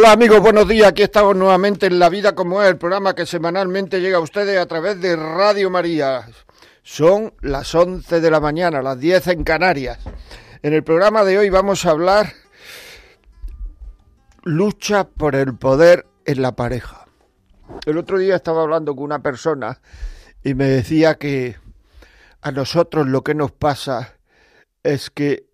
[0.00, 0.86] Hola amigos, buenos días.
[0.86, 4.56] Aquí estamos nuevamente en La Vida como es, el programa que semanalmente llega a ustedes
[4.56, 6.24] a través de Radio María.
[6.84, 9.98] Son las 11 de la mañana, las 10 en Canarias.
[10.62, 12.32] En el programa de hoy vamos a hablar
[14.44, 17.06] lucha por el poder en la pareja.
[17.84, 19.80] El otro día estaba hablando con una persona
[20.44, 21.56] y me decía que
[22.40, 24.14] a nosotros lo que nos pasa
[24.84, 25.48] es que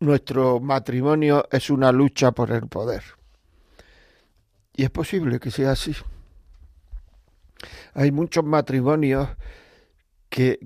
[0.00, 3.02] nuestro matrimonio es una lucha por el poder.
[4.74, 5.94] Y es posible que sea así.
[7.92, 9.28] Hay muchos matrimonios
[10.30, 10.58] que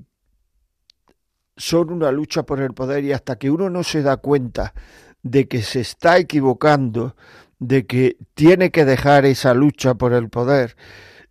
[1.57, 4.75] son una lucha por el poder y hasta que uno no se da cuenta
[5.23, 7.17] de que se está equivocando,
[7.59, 10.77] de que tiene que dejar esa lucha por el poder,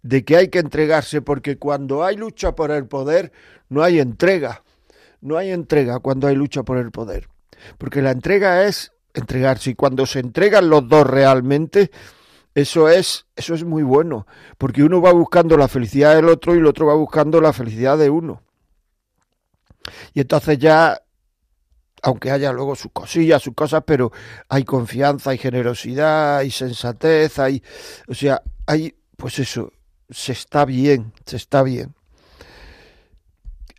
[0.01, 3.31] de que hay que entregarse, porque cuando hay lucha por el poder
[3.69, 4.63] no hay entrega,
[5.21, 7.29] no hay entrega cuando hay lucha por el poder.
[7.77, 11.91] Porque la entrega es entregarse y cuando se entregan los dos realmente,
[12.55, 16.59] eso es, eso es muy bueno, porque uno va buscando la felicidad del otro y
[16.59, 18.43] el otro va buscando la felicidad de uno.
[20.13, 21.01] Y entonces ya,
[22.03, 24.11] aunque haya luego sus cosillas, sus cosas, pero
[24.49, 27.63] hay confianza, hay generosidad, hay sensatez, hay,
[28.07, 29.71] o sea, hay, pues eso,
[30.09, 31.95] se está bien, se está bien.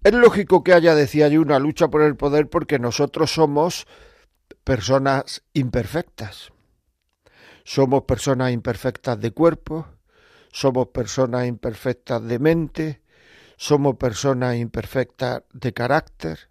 [0.05, 3.87] Es lógico que haya, decía yo, una lucha por el poder porque nosotros somos
[4.63, 6.53] personas imperfectas.
[7.65, 9.89] Somos personas imperfectas de cuerpo,
[10.53, 13.01] somos personas imperfectas de mente,
[13.57, 16.51] somos personas imperfectas de carácter.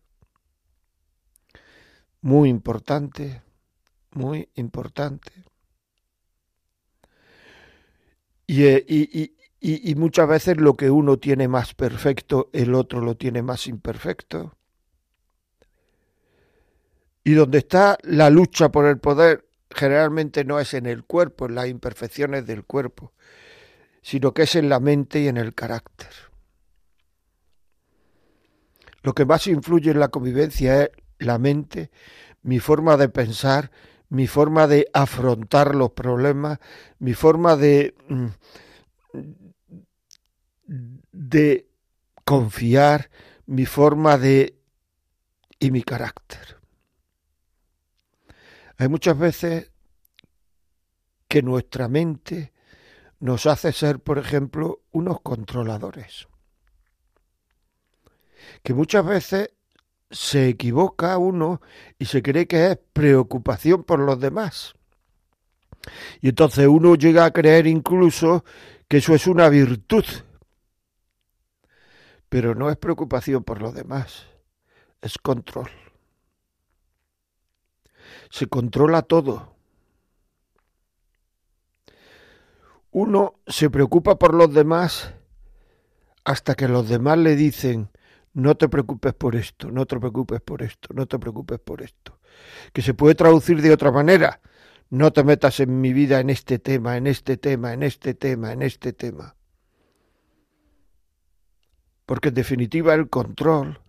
[2.21, 3.43] Muy importante,
[4.13, 5.31] muy importante.
[8.47, 13.15] Y, y, y, y, muchas veces lo que uno tiene más perfecto, el otro lo
[13.15, 14.57] tiene más imperfecto.
[17.23, 21.55] Y donde está la lucha por el poder, generalmente no es en el cuerpo, en
[21.55, 23.13] las imperfecciones del cuerpo,
[24.01, 26.09] sino que es en la mente y en el carácter.
[29.01, 31.89] Lo que más influye en la convivencia es la mente,
[32.41, 33.71] mi forma de pensar,
[34.09, 36.59] mi forma de afrontar los problemas,
[36.99, 38.27] mi forma de mm,
[40.65, 41.67] de
[42.23, 43.09] confiar,
[43.45, 44.57] mi forma de
[45.59, 46.57] y mi carácter.
[48.77, 49.71] Hay muchas veces
[51.27, 52.53] que nuestra mente
[53.19, 56.27] nos hace ser, por ejemplo, unos controladores.
[58.61, 59.51] Que muchas veces
[60.11, 61.61] se equivoca uno
[61.97, 64.75] y se cree que es preocupación por los demás.
[66.21, 68.43] Y entonces uno llega a creer incluso
[68.87, 70.05] que eso es una virtud
[72.33, 74.25] pero no es preocupación por los demás,
[75.01, 75.69] es control.
[78.31, 79.55] Se controla todo.
[82.89, 85.13] Uno se preocupa por los demás
[86.23, 87.91] hasta que los demás le dicen,
[88.33, 92.19] no te preocupes por esto, no te preocupes por esto, no te preocupes por esto.
[92.73, 94.41] Que se puede traducir de otra manera.
[94.89, 98.53] No te metas en mi vida en este tema, en este tema, en este tema,
[98.53, 99.35] en este tema
[102.05, 103.79] porque en definitiva el control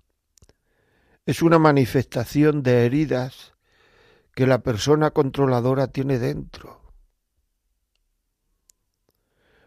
[1.26, 3.54] es una manifestación de heridas
[4.34, 6.80] que la persona controladora tiene dentro.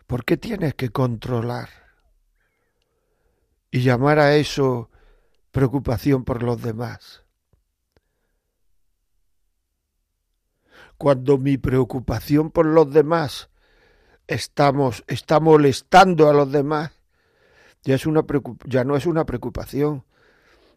[0.06, 1.70] ¿Por qué tienes que controlar?
[3.72, 4.90] Y llamar a eso
[5.52, 7.24] preocupación por los demás.
[10.98, 13.50] Cuando mi preocupación por los demás
[14.28, 16.97] estamos, está molestando a los demás,
[17.88, 18.26] ya, es una
[18.66, 20.04] ya no es una preocupación,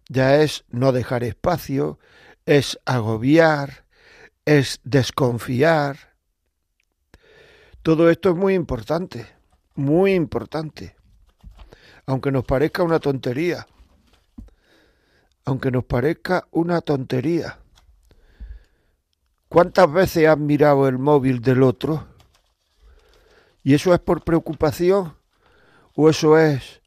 [0.09, 1.99] ya es no dejar espacio,
[2.47, 3.85] es agobiar,
[4.45, 6.15] es desconfiar.
[7.83, 9.27] Todo esto es muy importante,
[9.75, 10.95] muy importante.
[12.07, 13.67] Aunque nos parezca una tontería,
[15.45, 17.59] aunque nos parezca una tontería.
[19.49, 22.07] ¿Cuántas veces has mirado el móvil del otro?
[23.65, 25.17] ¿Y eso es por preocupación?
[25.97, 26.80] ¿O eso es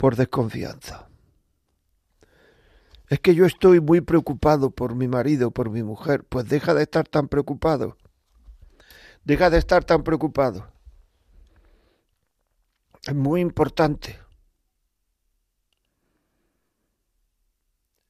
[0.00, 1.10] por desconfianza.
[3.06, 6.24] Es que yo estoy muy preocupado por mi marido, por mi mujer.
[6.24, 7.98] Pues deja de estar tan preocupado.
[9.24, 10.72] Deja de estar tan preocupado.
[13.06, 14.18] Es muy importante.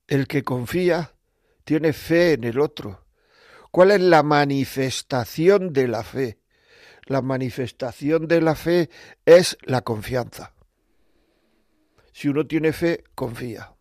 [0.07, 1.17] El que confía
[1.65, 3.05] tiene fe en el otro.
[3.73, 6.39] ¿Cuál es la manifestación de la fe?
[7.07, 8.91] La manifestación de la fe
[9.25, 10.55] es la confianza.
[12.13, 13.75] Si uno tiene fe, confía.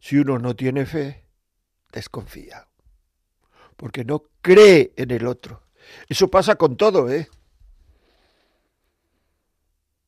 [0.00, 1.26] Si uno no tiene fe,
[1.92, 2.68] desconfía.
[3.76, 5.64] Porque no cree en el otro.
[6.08, 7.28] Eso pasa con todo, ¿eh?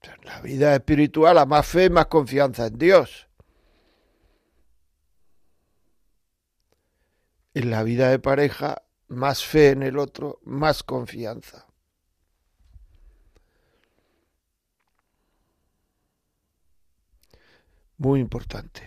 [0.02, 3.28] En la vida espiritual, a más fe, más confianza en Dios.
[7.54, 11.69] En la vida de pareja, más fe en el otro, más confianza.
[18.00, 18.80] Muy importante.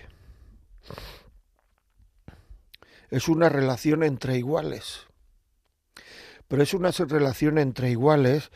[3.11, 5.05] Es una relación entre iguales.
[6.47, 8.49] Pero es una relación entre iguales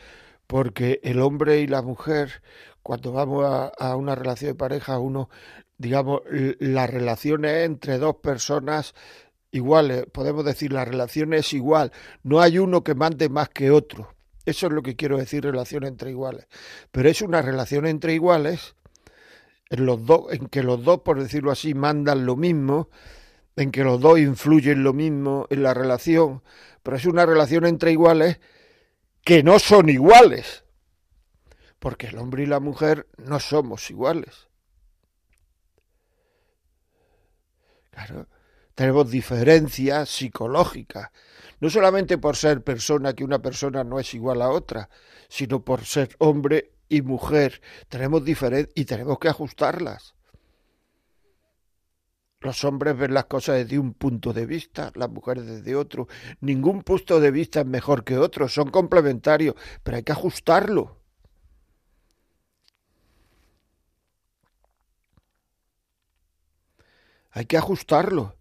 [0.48, 2.42] porque el hombre y la mujer,
[2.82, 5.30] cuando vamos a, una relación de pareja, uno,
[5.76, 8.94] digamos, la relación es entre dos personas
[9.52, 11.92] iguales, podemos decir la relación es igual,
[12.24, 14.12] no hay uno que mande más que otro.
[14.44, 16.48] Eso es lo que quiero decir relación entre iguales.
[16.90, 18.74] Pero es una relación entre iguales
[19.70, 22.88] en los dos, en que los dos, por decirlo así, mandan lo mismo,
[23.56, 26.42] en que los dos influyen lo mismo en la relación,
[26.82, 28.40] pero es una relación entre iguales
[29.24, 30.64] que no son iguales,
[31.78, 34.48] porque el hombre y la mujer no somos iguales.
[37.90, 38.28] Claro,
[38.74, 41.10] tenemos diferencias psicológicas,
[41.60, 44.88] no solamente por ser persona, que una persona no es igual a otra,
[45.28, 47.60] sino por ser hombre y mujer.
[47.88, 50.14] Tenemos diferencias y tenemos que ajustarlas.
[52.40, 56.06] Los hombres ven las cosas desde un punto de vista, las mujeres desde otro.
[56.40, 60.98] Ningún punto de vista es mejor que otro, son complementarios, pero hay que ajustarlo.
[67.30, 68.36] Hay que ajustarlo.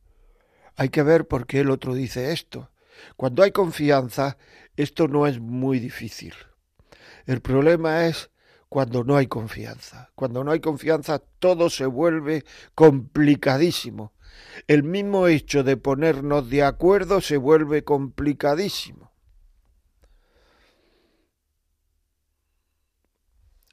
[0.76, 2.70] Hay que ver por qué el otro dice esto.
[3.16, 4.38] Cuando hay confianza,
[4.76, 6.34] esto no es muy difícil.
[7.26, 8.30] El problema es
[8.70, 10.12] cuando no hay confianza.
[10.16, 12.44] Cuando no hay confianza todo se vuelve
[12.76, 14.14] complicadísimo.
[14.68, 19.12] El mismo hecho de ponernos de acuerdo se vuelve complicadísimo.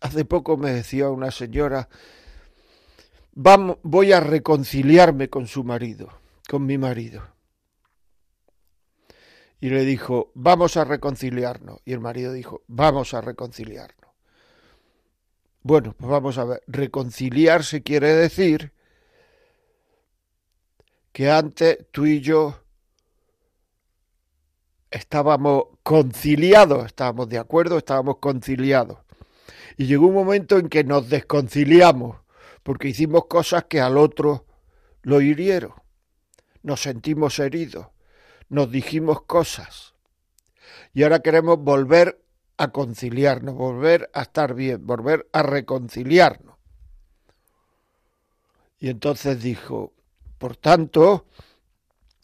[0.00, 1.88] Hace poco me decía una señora,
[3.37, 6.08] Vamos, voy a reconciliarme con su marido,
[6.49, 7.23] con mi marido.
[9.61, 11.81] Y le dijo, vamos a reconciliarnos.
[11.85, 14.04] Y el marido dijo, vamos a reconciliarnos.
[15.64, 16.62] Bueno, pues vamos a ver.
[16.66, 18.75] Reconciliarse quiere decir
[21.11, 22.61] que antes tú y yo
[24.90, 28.99] estábamos conciliados, estábamos de acuerdo, estábamos conciliados.
[29.78, 32.19] Y llegó un momento en que nos desconciliamos,
[32.62, 34.44] porque hicimos cosas que al otro
[35.00, 35.72] lo hirieron.
[36.62, 37.87] Nos sentimos heridos,
[38.50, 39.94] nos dijimos cosas.
[40.93, 42.22] Y ahora queremos volver
[42.64, 46.56] a conciliarnos, volver a estar bien, volver a reconciliarnos.
[48.78, 49.92] Y entonces dijo,
[50.38, 51.26] por tanto,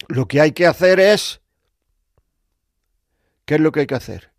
[0.08, 1.40] lo que hay que hacer es,
[3.44, 4.32] ¿qué es lo que hay que hacer?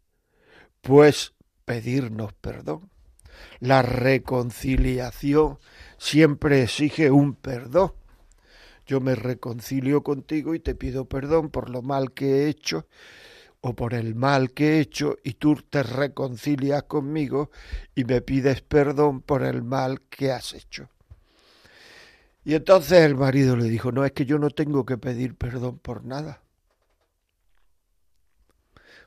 [0.81, 1.34] Pues
[1.65, 2.91] pedirnos perdón.
[3.60, 5.60] La reconciliación
[5.98, 7.93] siempre exige un perdón.
[8.86, 12.88] Yo me reconcilio contigo y te pido perdón por lo mal que he hecho
[13.62, 17.51] o por el mal que he hecho y tú te reconcilias conmigo
[17.94, 20.89] y me pides perdón por el mal que has hecho.
[22.44, 25.77] Y entonces el marido le dijo, no es que yo no tengo que pedir perdón
[25.77, 26.41] por nada.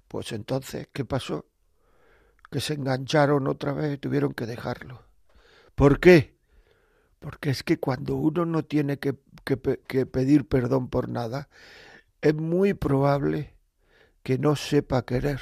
[0.06, 1.46] Pues entonces, ¿qué pasó?
[2.48, 5.02] Que se engancharon otra vez y tuvieron que dejarlo.
[5.74, 6.36] ¿Por qué?
[7.18, 9.58] Porque es que cuando uno no tiene que, que,
[9.88, 11.48] que pedir perdón por nada,
[12.20, 13.53] es muy probable
[14.24, 15.40] que no sepa querer.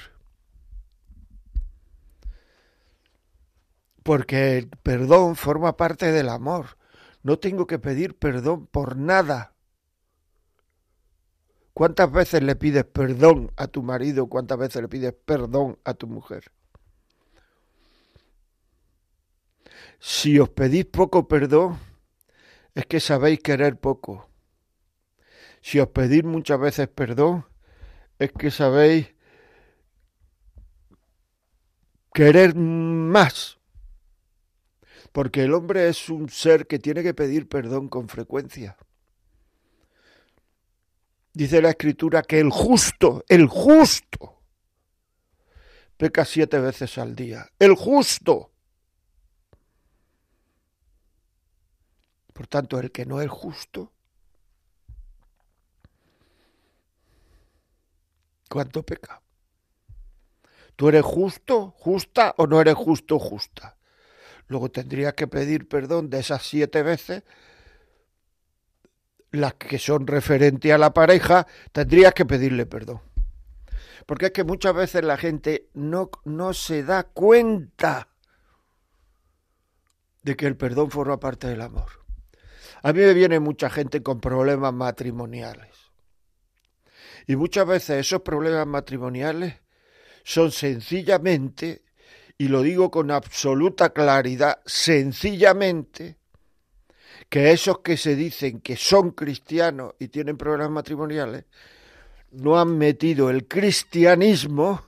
[4.03, 6.77] Porque el perdón forma parte del amor.
[7.23, 9.55] No tengo que pedir perdón por nada.
[11.73, 14.27] ¿Cuántas veces le pides perdón a tu marido?
[14.27, 16.51] ¿Cuántas veces le pides perdón a tu mujer?
[20.01, 21.79] Si os pedís poco perdón,
[22.75, 24.29] es que sabéis querer poco.
[25.61, 27.47] Si os pedís muchas veces perdón,
[28.25, 29.09] es que sabéis
[32.13, 33.59] querer más.
[35.13, 38.77] Porque el hombre es un ser que tiene que pedir perdón con frecuencia.
[41.35, 44.43] Dice la escritura que el justo, el justo,
[45.97, 47.51] peca siete veces al día.
[47.59, 48.51] El justo.
[52.33, 53.93] Por tanto, el que no es justo,
[58.53, 59.23] ¿cuánto peca?
[60.77, 63.79] ¿Tú eres justo, justa o no eres justo, justa?
[64.49, 67.23] Luego tendrías que pedir perdón de esas siete veces,
[69.31, 73.01] las que son referentes a la pareja, tendrías que pedirle perdón.
[74.05, 78.09] Porque es que muchas veces la gente no, no se da cuenta
[80.23, 82.05] de que el perdón forma parte del amor.
[82.83, 85.82] A mí me viene mucha gente con problemas matrimoniales.
[87.27, 89.55] Y muchas veces esos problemas matrimoniales
[90.25, 91.83] son sencillamente,
[92.39, 96.17] y lo digo con absoluta claridad, sencillamente,
[97.29, 101.45] que esos que se dicen que son cristianos y tienen problemas matrimoniales,
[102.33, 104.83] no han metido el cristianismo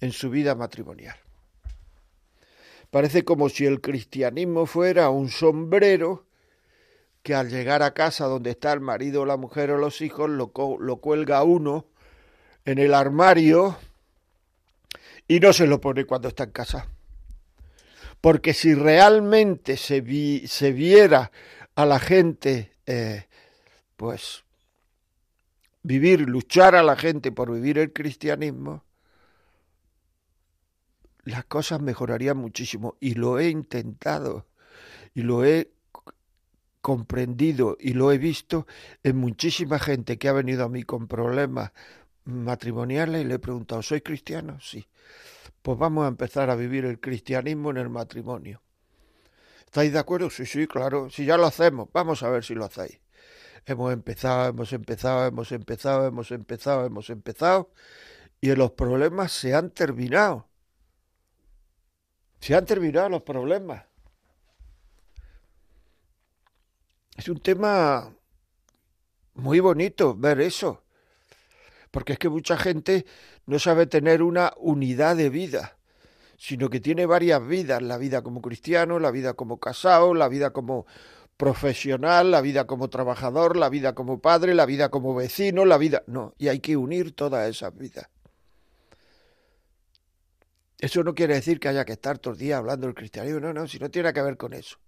[0.00, 1.16] en su vida matrimonial.
[2.90, 6.26] Parece como si el cristianismo fuera un sombrero
[7.22, 10.52] que al llegar a casa donde está el marido, la mujer o los hijos, lo,
[10.78, 11.86] lo cuelga uno
[12.64, 13.76] en el armario
[15.28, 16.88] y no se lo pone cuando está en casa.
[18.20, 21.30] Porque si realmente se, se viera
[21.74, 23.26] a la gente, eh,
[23.96, 24.44] pues,
[25.82, 28.84] vivir, luchar a la gente por vivir el cristianismo,
[31.24, 32.96] las cosas mejorarían muchísimo.
[33.00, 34.46] Y lo he intentado,
[35.14, 35.70] y lo he
[36.80, 38.66] comprendido y lo he visto
[39.02, 41.72] en muchísima gente que ha venido a mí con problemas
[42.24, 44.58] matrimoniales y le he preguntado, ¿soy cristiano?
[44.60, 44.86] Sí.
[45.62, 48.62] Pues vamos a empezar a vivir el cristianismo en el matrimonio.
[49.64, 50.30] ¿Estáis de acuerdo?
[50.30, 51.10] Sí, sí, claro.
[51.10, 53.00] Si ya lo hacemos, vamos a ver si lo hacéis.
[53.66, 57.70] Hemos empezado, hemos empezado, hemos empezado, hemos empezado, hemos empezado
[58.40, 60.48] y los problemas se han terminado.
[62.40, 63.84] Se han terminado los problemas.
[67.16, 68.14] Es un tema
[69.34, 70.82] muy bonito ver eso,
[71.90, 73.06] porque es que mucha gente
[73.46, 75.76] no sabe tener una unidad de vida,
[76.38, 80.50] sino que tiene varias vidas, la vida como cristiano, la vida como casado, la vida
[80.50, 80.86] como
[81.36, 86.02] profesional, la vida como trabajador, la vida como padre, la vida como vecino, la vida...
[86.06, 88.08] No, y hay que unir todas esas vidas.
[90.78, 93.52] Eso no quiere decir que haya que estar todos los días hablando del cristianismo, no,
[93.52, 94.78] no, si no tiene que ver con eso.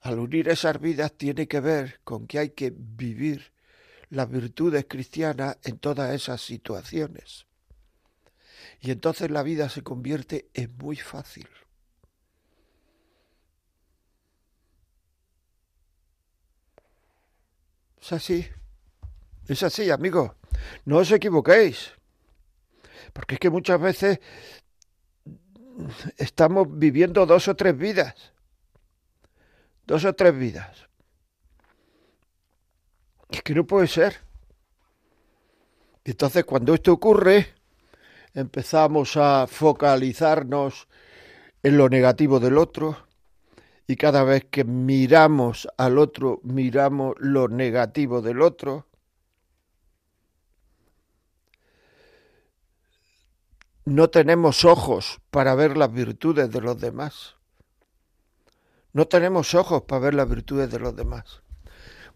[0.00, 3.52] Al unir esas vidas tiene que ver con que hay que vivir
[4.10, 7.46] las virtudes cristianas en todas esas situaciones.
[8.80, 11.48] Y entonces la vida se convierte en muy fácil.
[18.00, 18.46] Es así.
[19.48, 20.32] Es así, amigos.
[20.84, 21.92] No os equivoquéis.
[23.12, 24.20] Porque es que muchas veces
[26.16, 28.35] estamos viviendo dos o tres vidas
[29.86, 30.88] dos o tres vidas.
[33.30, 34.20] Es que no puede ser.
[36.04, 37.54] Entonces cuando esto ocurre,
[38.34, 40.88] empezamos a focalizarnos
[41.62, 43.06] en lo negativo del otro
[43.88, 48.86] y cada vez que miramos al otro, miramos lo negativo del otro.
[53.84, 57.35] No tenemos ojos para ver las virtudes de los demás.
[58.96, 61.42] No tenemos ojos para ver las virtudes de los demás.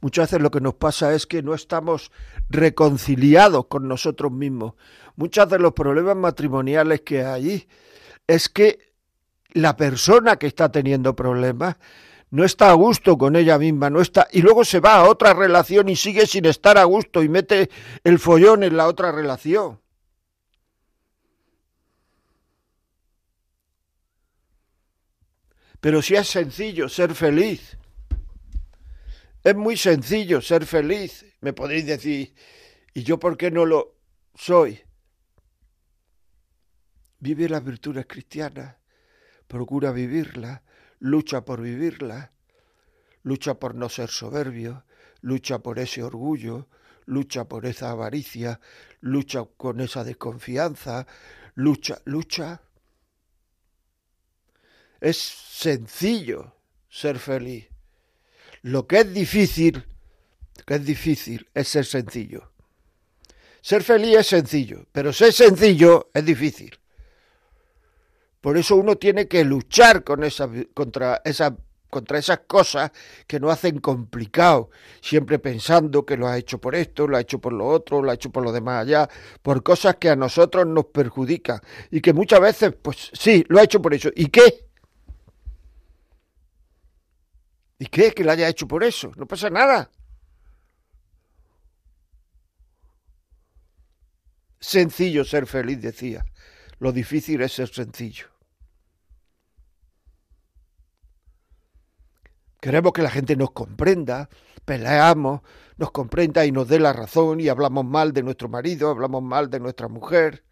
[0.00, 2.10] Muchas veces lo que nos pasa es que no estamos
[2.48, 4.76] reconciliados con nosotros mismos.
[5.14, 7.68] Muchos de los problemas matrimoniales que hay
[8.26, 8.94] es que
[9.52, 11.76] la persona que está teniendo problemas
[12.30, 15.34] no está a gusto con ella misma, no está y luego se va a otra
[15.34, 17.68] relación y sigue sin estar a gusto y mete
[18.04, 19.80] el follón en la otra relación.
[25.80, 27.78] Pero si es sencillo ser feliz,
[29.42, 32.34] es muy sencillo ser feliz, me podéis decir,
[32.92, 33.96] ¿y yo por qué no lo
[34.34, 34.78] soy?
[37.18, 38.76] Vive las virtudes cristianas,
[39.46, 40.60] procura vivirlas,
[40.98, 42.30] lucha por vivirlas,
[43.22, 44.84] lucha por no ser soberbio,
[45.22, 46.68] lucha por ese orgullo,
[47.06, 48.60] lucha por esa avaricia,
[49.00, 51.06] lucha con esa desconfianza,
[51.54, 52.60] lucha, lucha
[55.00, 56.54] es sencillo
[56.88, 57.68] ser feliz.
[58.62, 59.86] Lo que es difícil,
[60.66, 62.50] que es difícil, es ser sencillo.
[63.62, 66.78] Ser feliz es sencillo, pero ser sencillo es difícil.
[68.40, 71.52] Por eso uno tiene que luchar contra esas
[71.90, 72.92] contra esas cosas
[73.26, 74.70] que nos hacen complicado,
[75.02, 78.10] siempre pensando que lo ha hecho por esto, lo ha hecho por lo otro, lo
[78.10, 79.08] ha hecho por lo demás allá,
[79.42, 83.64] por cosas que a nosotros nos perjudican y que muchas veces, pues sí, lo ha
[83.64, 84.08] hecho por eso.
[84.14, 84.69] ¿Y qué?
[87.80, 88.12] ¿Y qué?
[88.12, 89.10] Que lo haya hecho por eso.
[89.16, 89.90] No pasa nada.
[94.60, 96.26] Sencillo ser feliz, decía.
[96.78, 98.26] Lo difícil es ser sencillo.
[102.60, 104.28] Queremos que la gente nos comprenda,
[104.66, 105.40] peleamos,
[105.78, 109.48] nos comprenda y nos dé la razón y hablamos mal de nuestro marido, hablamos mal
[109.48, 110.44] de nuestra mujer.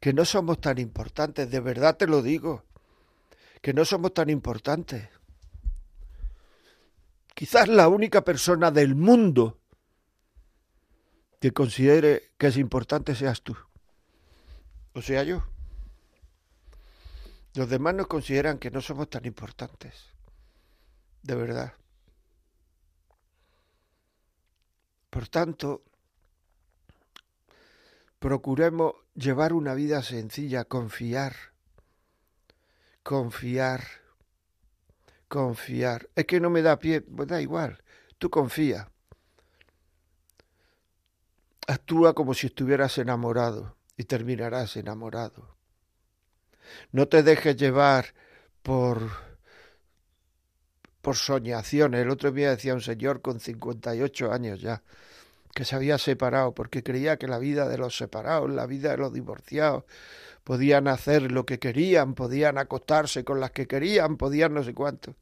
[0.00, 2.64] Que no somos tan importantes, de verdad te lo digo,
[3.62, 5.08] que no somos tan importantes.
[7.34, 9.60] Quizás la única persona del mundo
[11.40, 13.56] que considere que es importante seas tú,
[14.92, 15.44] o sea yo.
[17.54, 20.06] Los demás nos consideran que no somos tan importantes.
[21.22, 21.74] De verdad.
[25.10, 25.84] Por tanto,
[28.18, 31.51] procuremos llevar una vida sencilla, confiar,
[33.02, 33.82] confiar,
[35.28, 36.08] confiar.
[36.14, 37.82] Es que no me da pie, pues da igual,
[38.18, 38.90] tú confía.
[41.66, 45.56] Actúa como si estuvieras enamorado y terminarás enamorado.
[46.90, 48.14] No te dejes llevar
[48.62, 49.32] por
[51.02, 52.00] por soñaciones.
[52.00, 54.82] El otro día decía un señor con 58 años ya
[55.54, 58.96] que se había separado porque creía que la vida de los separados, la vida de
[58.96, 59.84] los divorciados,
[60.44, 65.14] podían hacer lo que querían, podían acostarse con las que querían, podían no sé cuánto.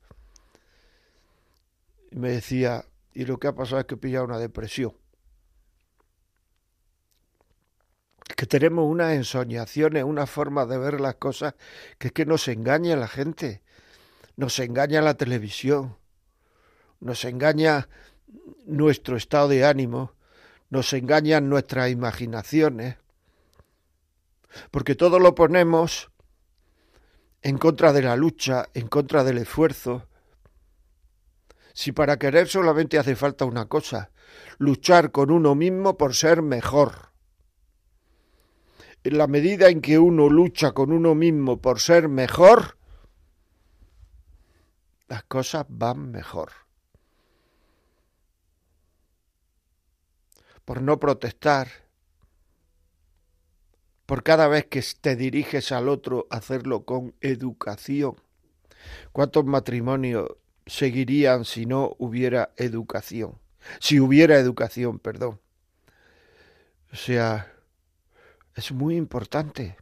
[2.11, 4.93] Y me decía, y lo que ha pasado es que he pillado una depresión.
[8.41, 11.57] que tenemos unas ensoñaciones, una forma de ver las cosas
[11.99, 13.61] que es que nos engaña la gente,
[14.37, 15.99] nos engaña la televisión,
[17.01, 17.91] nos engaña
[18.65, 20.15] nuestro estado de ánimo,
[20.71, 22.97] nos engañan nuestras imaginaciones,
[24.71, 26.11] porque todo lo ponemos
[27.43, 30.07] en contra de la lucha, en contra del esfuerzo.
[31.73, 34.11] Si para querer solamente hace falta una cosa,
[34.59, 37.11] luchar con uno mismo por ser mejor
[39.03, 42.77] en la medida en que uno lucha con uno mismo por ser mejor,
[45.09, 46.53] las cosas van mejor.
[50.65, 51.69] Por no protestar,
[54.11, 58.17] por cada vez que te diriges al otro hacerlo con educación.
[59.13, 60.27] ¿Cuántos matrimonios
[60.67, 63.39] seguirían si no hubiera educación?
[63.79, 65.39] Si hubiera educación, perdón.
[66.93, 67.53] O sea,
[68.57, 69.77] es muy importante,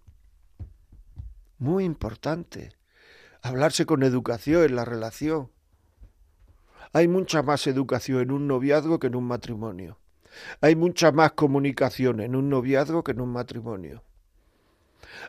[1.57, 2.73] muy importante.
[3.41, 5.51] Hablarse con educación en la relación.
[6.93, 9.99] Hay mucha más educación en un noviazgo que en un matrimonio.
[10.61, 14.03] Hay mucha más comunicación en un noviazgo que en un matrimonio.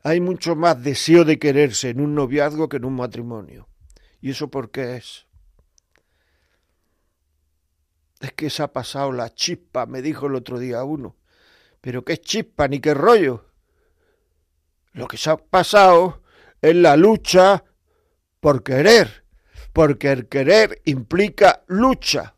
[0.03, 3.67] Hay mucho más deseo de quererse en un noviazgo que en un matrimonio.
[4.21, 5.25] ¿Y eso por qué es?
[8.19, 11.15] Es que se ha pasado la chispa, me dijo el otro día uno.
[11.81, 13.45] Pero qué chispa ni qué rollo.
[14.91, 16.21] Lo que se ha pasado
[16.61, 17.63] es la lucha
[18.39, 19.23] por querer,
[19.71, 22.35] porque el querer implica lucha.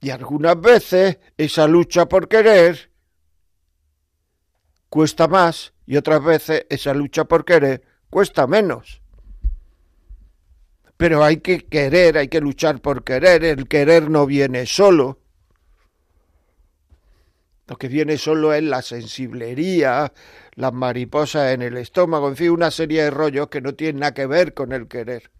[0.00, 2.90] Y algunas veces esa lucha por querer
[4.88, 9.02] cuesta más y otras veces esa lucha por querer cuesta menos.
[10.96, 15.18] Pero hay que querer, hay que luchar por querer, el querer no viene solo.
[17.66, 20.12] Lo que viene solo es la sensiblería,
[20.54, 24.14] las mariposas en el estómago, en fin, una serie de rollos que no tienen nada
[24.14, 25.32] que ver con el querer.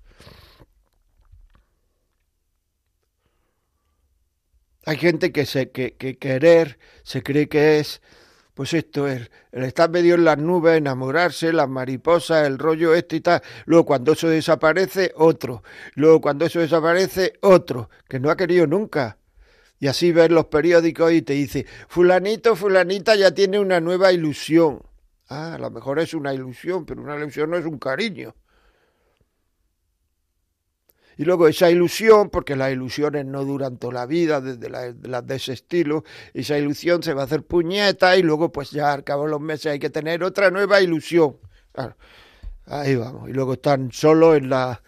[4.85, 8.03] Hay gente que, se, que, querer se cree que es,
[8.61, 13.16] pues esto es, el estar medio en las nubes, enamorarse, las mariposas, el rollo este
[13.16, 13.40] y tal.
[13.64, 15.62] Luego cuando eso desaparece, otro.
[15.94, 19.16] Luego cuando eso desaparece, otro, que no ha querido nunca.
[19.79, 24.83] Y así ves los periódicos y te dice, fulanito, fulanita ya tiene una nueva ilusión.
[25.31, 28.35] Ah, a lo mejor es una ilusión, pero una ilusión no es un cariño.
[31.21, 35.37] Y luego esa ilusión, porque las ilusiones no duran toda la vida, desde las de
[35.37, 36.03] ese estilo,
[36.33, 39.41] esa ilusión se va a hacer puñeta y luego pues ya al cabo de los
[39.43, 41.37] meses hay que tener otra nueva ilusión.
[42.65, 43.29] ahí vamos.
[43.29, 44.83] Y luego están solo en la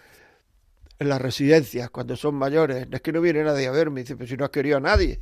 [0.98, 2.88] en las residencias cuando son mayores.
[2.90, 4.00] Es que no viene nadie a verme.
[4.00, 5.20] Dice, pero si no has querido a nadie.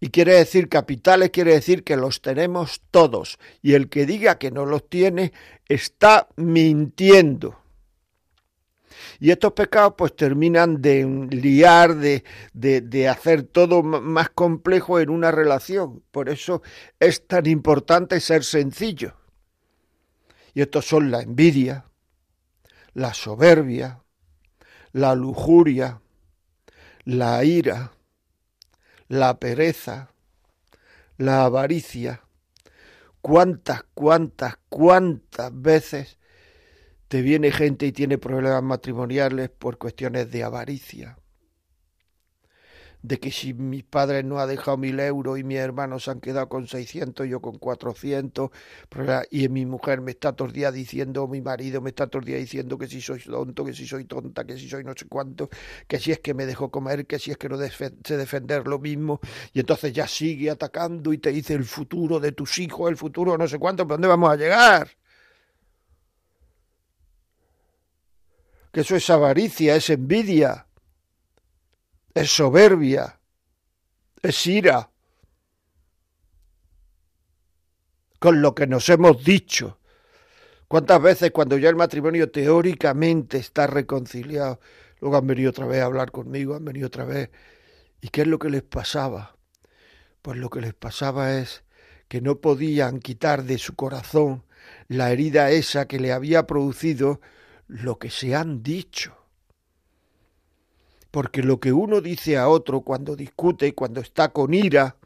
[0.00, 3.38] y quiere decir capitales, quiere decir que los tenemos todos.
[3.62, 5.32] Y el que diga que no los tiene
[5.68, 7.60] está mintiendo.
[9.20, 15.10] Y estos pecados pues terminan de liar, de, de, de, hacer todo más complejo en
[15.10, 16.02] una relación.
[16.10, 16.62] Por eso
[16.98, 19.14] es tan importante ser sencillo.
[20.54, 21.87] Y estos son la envidia,
[22.98, 24.02] la soberbia,
[24.90, 26.00] la lujuria,
[27.04, 27.92] la ira,
[29.06, 30.10] la pereza,
[31.16, 32.24] la avaricia.
[33.20, 36.18] ¿Cuántas, cuántas, cuántas veces
[37.06, 41.18] te viene gente y tiene problemas matrimoniales por cuestiones de avaricia?
[43.02, 46.48] De que si mis padres no han dejado mil euros y mis hermanos han quedado
[46.48, 48.50] con 600, yo con 400,
[49.30, 52.76] y mi mujer me está todos días diciendo, mi marido me está todos días diciendo
[52.76, 55.48] que si soy tonto, que si soy tonta, que si soy no sé cuánto,
[55.86, 58.78] que si es que me dejó comer, que si es que no sé defender lo
[58.78, 59.20] mismo,
[59.52, 63.38] y entonces ya sigue atacando y te dice el futuro de tus hijos, el futuro
[63.38, 64.90] no sé cuánto, ¿pero dónde vamos a llegar?
[68.72, 70.67] Que eso es avaricia, es envidia
[72.20, 73.20] es soberbia,
[74.22, 74.90] es ira.
[78.18, 79.78] Con lo que nos hemos dicho.
[80.66, 84.60] ¿Cuántas veces cuando ya el matrimonio teóricamente está reconciliado,
[85.00, 87.30] luego han venido otra vez a hablar conmigo, han venido otra vez?
[88.00, 89.36] ¿Y qué es lo que les pasaba?
[90.20, 91.62] Pues lo que les pasaba es
[92.08, 94.44] que no podían quitar de su corazón
[94.88, 97.20] la herida esa que le había producido
[97.68, 99.17] lo que se han dicho
[101.10, 104.96] porque lo que uno dice a otro cuando discute, cuando está con ira,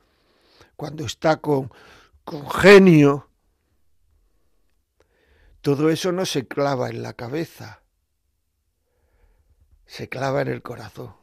[0.76, 1.70] cuando está con,
[2.24, 3.28] con genio,
[5.60, 7.82] todo eso no se clava en la cabeza,
[9.86, 11.14] se clava en el corazón.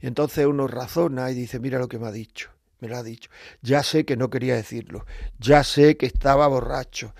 [0.00, 3.02] Y entonces uno razona y dice, mira lo que me ha dicho, me lo ha
[3.02, 3.30] dicho.
[3.62, 5.06] Ya sé que no quería decirlo,
[5.38, 7.14] ya sé que estaba borracho,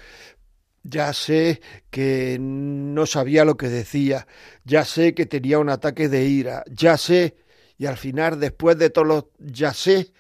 [0.88, 4.26] ya sé que no sabía lo que decía,
[4.64, 7.36] ya sé que tenía un ataque de ira, ya sé,
[7.76, 10.12] y al final, después de todo lo ya sé,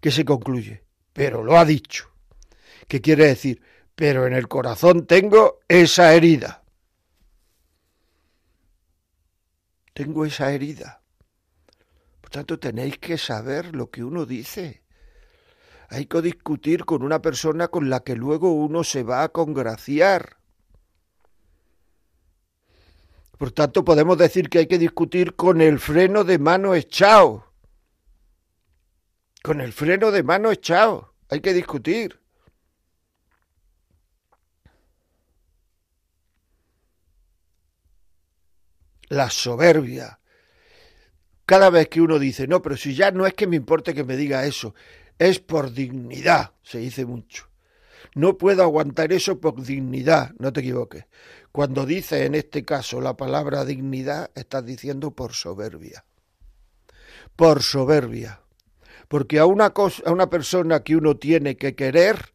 [0.00, 2.10] que se concluye, pero lo ha dicho.
[2.88, 3.60] ¿Qué quiere decir?
[3.94, 6.62] Pero en el corazón tengo esa herida.
[9.92, 11.02] Tengo esa herida.
[12.20, 14.82] Por tanto, tenéis que saber lo que uno dice
[15.88, 20.36] hay que discutir con una persona con la que luego uno se va a congraciar.
[23.38, 27.52] Por tanto, podemos decir que hay que discutir con el freno de mano echado.
[29.42, 31.14] Con el freno de mano echado.
[31.28, 32.20] Hay que discutir.
[39.08, 40.18] La soberbia.
[41.44, 44.02] cada vez que uno dice, no, pero si ya no es que me importe que
[44.02, 44.74] me diga eso,
[45.18, 47.48] es por dignidad, se dice mucho.
[48.14, 51.04] No puedo aguantar eso por dignidad, no te equivoques.
[51.52, 56.04] Cuando dices en este caso la palabra dignidad, estás diciendo por soberbia.
[57.34, 58.40] Por soberbia.
[59.08, 62.34] Porque a una, cosa, a una persona que uno tiene que querer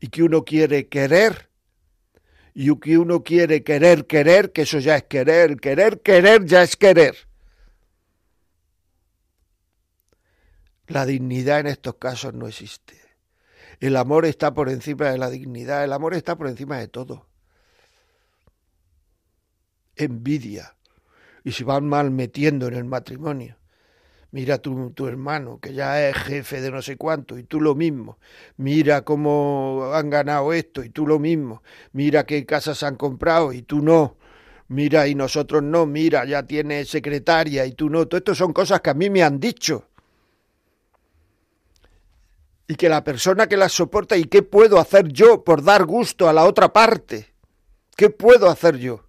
[0.00, 1.48] y que uno quiere querer,
[2.54, 6.76] y que uno quiere querer, querer, que eso ya es querer, querer, querer, ya es
[6.76, 7.16] querer.
[10.86, 13.00] La dignidad en estos casos no existe.
[13.80, 17.26] El amor está por encima de la dignidad, el amor está por encima de todo.
[19.96, 20.76] Envidia.
[21.42, 23.56] Y se van mal metiendo en el matrimonio.
[24.30, 27.74] Mira tu, tu hermano, que ya es jefe de no sé cuánto, y tú lo
[27.74, 28.18] mismo.
[28.56, 31.62] Mira cómo han ganado esto, y tú lo mismo.
[31.92, 34.18] Mira qué casas han comprado, y tú no.
[34.68, 35.86] Mira, y nosotros no.
[35.86, 38.06] Mira, ya tiene secretaria, y tú no.
[38.06, 39.88] Todo esto son cosas que a mí me han dicho
[42.66, 46.28] y que la persona que las soporta y qué puedo hacer yo por dar gusto
[46.28, 47.34] a la otra parte.
[47.96, 49.04] ¿Qué puedo hacer yo?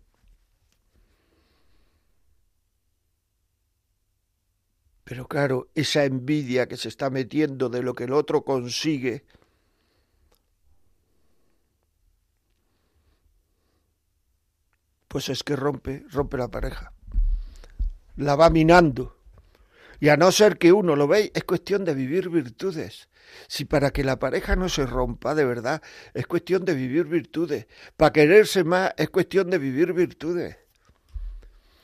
[5.06, 9.24] Pero claro, esa envidia que se está metiendo de lo que el otro consigue,
[15.08, 16.92] pues es que rompe, rompe la pareja.
[18.18, 19.16] La va minando.
[20.00, 23.08] Y a no ser que uno lo ve, es cuestión de vivir virtudes.
[23.48, 25.82] Si para que la pareja no se rompa de verdad
[26.14, 27.68] es cuestión de vivir virtudes.
[27.98, 30.58] Para quererse más es cuestión de vivir virtudes.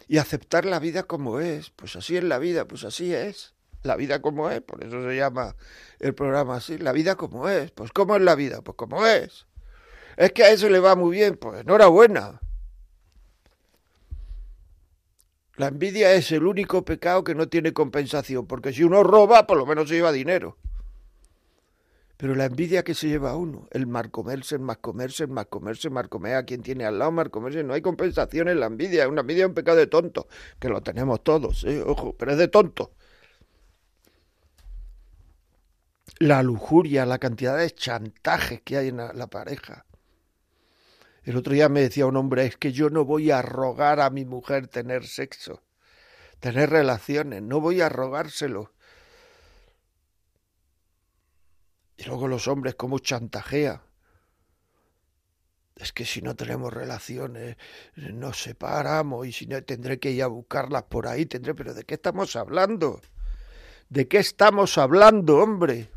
[0.07, 1.69] Y aceptar la vida como es.
[1.71, 3.53] Pues así es la vida, pues así es.
[3.83, 5.55] La vida como es, por eso se llama
[5.99, 6.77] el programa así.
[6.77, 7.71] La vida como es.
[7.71, 8.61] Pues ¿cómo es la vida?
[8.61, 9.47] Pues como es.
[10.17, 12.41] Es que a eso le va muy bien, pues enhorabuena.
[15.55, 19.57] La envidia es el único pecado que no tiene compensación, porque si uno roba, por
[19.57, 20.57] lo menos se lleva dinero.
[22.21, 25.47] Pero la envidia que se lleva a uno, el marcomerse, el más comerse, el más
[25.47, 29.07] comerse, el comer a quien tiene al lado, marcomerse, no hay compensación en la envidia,
[29.07, 30.27] una envidia es un pecado de tonto,
[30.59, 31.81] que lo tenemos todos, ¿eh?
[31.83, 32.91] ojo, pero es de tonto.
[36.19, 39.87] La lujuria, la cantidad de chantajes que hay en la, la pareja.
[41.23, 44.11] El otro día me decía un hombre, es que yo no voy a rogar a
[44.11, 45.63] mi mujer tener sexo,
[46.39, 48.73] tener relaciones, no voy a rogárselo
[52.01, 53.83] Y luego los hombres cómo chantajea.
[55.75, 57.57] Es que si no tenemos relaciones,
[57.95, 61.83] nos separamos y si no tendré que ir a buscarlas por ahí, tendré, pero ¿de
[61.83, 63.01] qué estamos hablando?
[63.89, 65.91] ¿De qué estamos hablando, hombre?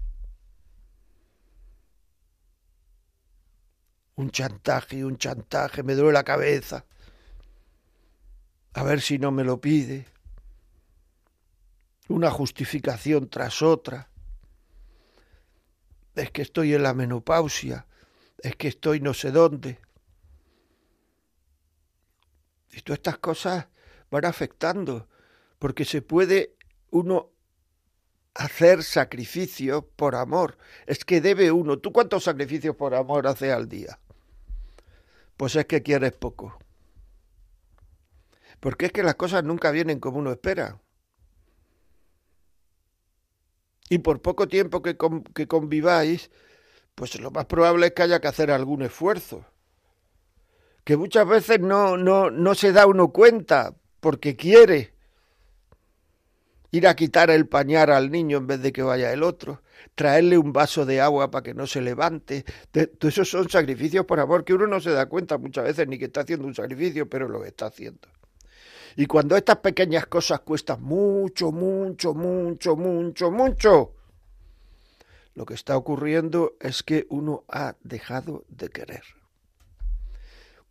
[4.16, 6.84] Un chantaje, un chantaje, me duele la cabeza.
[8.74, 10.06] A ver si no me lo pide.
[12.08, 14.10] Una justificación tras otra
[16.14, 17.86] es que estoy en la menopausia,
[18.38, 19.78] es que estoy no sé dónde.
[22.72, 23.68] Y todas estas cosas
[24.10, 25.08] van afectando,
[25.58, 26.56] porque se puede
[26.90, 27.30] uno
[28.34, 30.58] hacer sacrificios por amor.
[30.86, 31.78] Es que debe uno.
[31.78, 33.98] ¿Tú cuántos sacrificios por amor haces al día?
[35.36, 36.58] Pues es que quieres poco.
[38.60, 40.80] Porque es que las cosas nunca vienen como uno espera
[43.88, 44.96] y por poco tiempo que,
[45.34, 46.30] que conviváis,
[46.94, 49.44] pues lo más probable es que haya que hacer algún esfuerzo.
[50.84, 54.94] Que muchas veces no, no, no se da uno cuenta porque quiere
[56.70, 59.62] ir a quitar el pañar al niño en vez de que vaya el otro,
[59.94, 62.44] traerle un vaso de agua para que no se levante.
[62.72, 65.98] Todos esos son sacrificios por amor que uno no se da cuenta muchas veces ni
[65.98, 68.08] que está haciendo un sacrificio, pero lo está haciendo.
[68.96, 73.94] Y cuando estas pequeñas cosas cuestan mucho, mucho, mucho, mucho, mucho,
[75.34, 79.02] lo que está ocurriendo es que uno ha dejado de querer.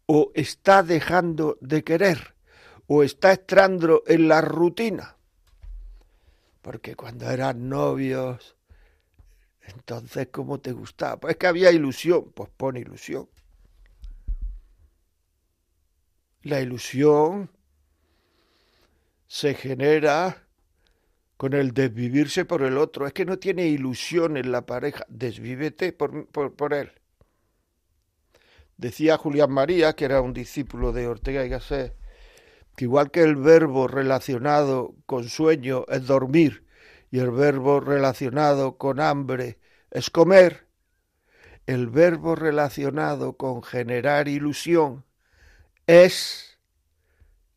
[0.05, 2.35] O está dejando de querer,
[2.87, 5.17] o está entrando en la rutina.
[6.61, 8.55] Porque cuando eran novios,
[9.61, 11.17] entonces, ¿cómo te gustaba?
[11.17, 13.27] Pues que había ilusión, pues pone ilusión.
[16.41, 17.49] La ilusión
[19.33, 20.45] se genera
[21.37, 23.07] con el desvivirse por el otro.
[23.07, 25.07] Es que no tiene ilusión en la pareja.
[25.09, 26.91] Desvívete por, por, él.
[28.77, 31.95] Decía Julián María, que era un discípulo de Ortega y Gasset,
[32.75, 36.67] que igual que el verbo relacionado con sueño es dormir
[37.09, 39.57] y el verbo relacionado con hambre
[39.89, 40.67] es comer,
[41.65, 45.05] el verbo relacionado con generar ilusión
[45.87, 46.59] es,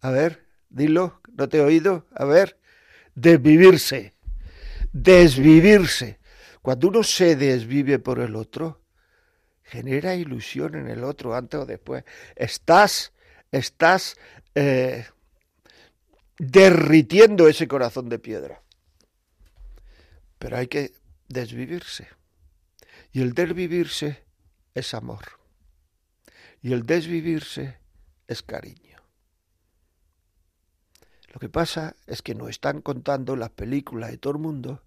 [0.01, 2.07] a ver, dilo, ¿No te he oído?
[2.14, 2.59] A ver,
[3.14, 4.14] desvivirse,
[4.92, 6.18] desvivirse.
[6.62, 8.81] Cuando uno se desvive por el otro,
[9.62, 12.05] genera ilusión en el otro antes o después.
[12.35, 13.12] Estás,
[13.53, 14.16] estás
[14.55, 15.07] eh,
[16.38, 18.62] derritiendo ese corazón de piedra.
[20.38, 20.92] Pero hay que
[21.29, 22.09] desvivirse.
[23.12, 24.25] Y el desvivirse
[24.75, 25.38] es amor.
[26.62, 27.77] Y el desvivirse
[28.27, 28.96] es cariño.
[31.37, 34.81] Lo que pasa es que nos están contando las películas de todo el mundo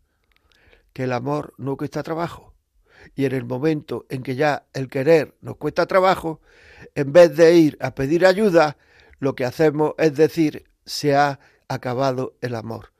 [0.94, 2.56] que el amor no cuesta trabajo.
[3.14, 6.42] Y en el momento en que ya el querer nos cuesta trabajo,
[6.96, 8.78] en vez de ir a pedir ayuda,
[9.20, 12.94] lo que hacemos es decir, se ha acabado el amor.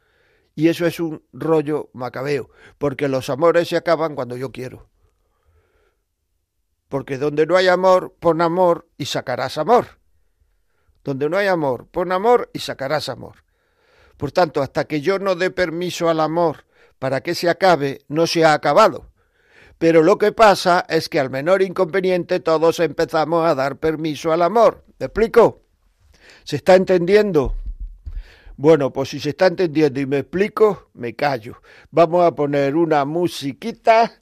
[0.54, 4.90] Y eso es un rollo macabeo, porque los amores se acaban cuando yo quiero.
[6.88, 9.99] Porque donde no hay amor, pon amor y sacarás amor.
[11.04, 13.44] Donde no hay amor, pon amor y sacarás amor.
[14.18, 16.66] Por tanto, hasta que yo no dé permiso al amor
[17.00, 19.10] para que se acabe, no se ha acabado.
[19.78, 24.42] Pero lo que pasa es que al menor inconveniente todos empezamos a dar permiso al
[24.42, 24.84] amor.
[25.00, 25.62] ¿Me explico?
[26.44, 27.56] ¿Se está entendiendo?
[28.58, 31.62] Bueno, pues si se está entendiendo y me explico, me callo.
[31.92, 34.20] Vamos a poner una musiquita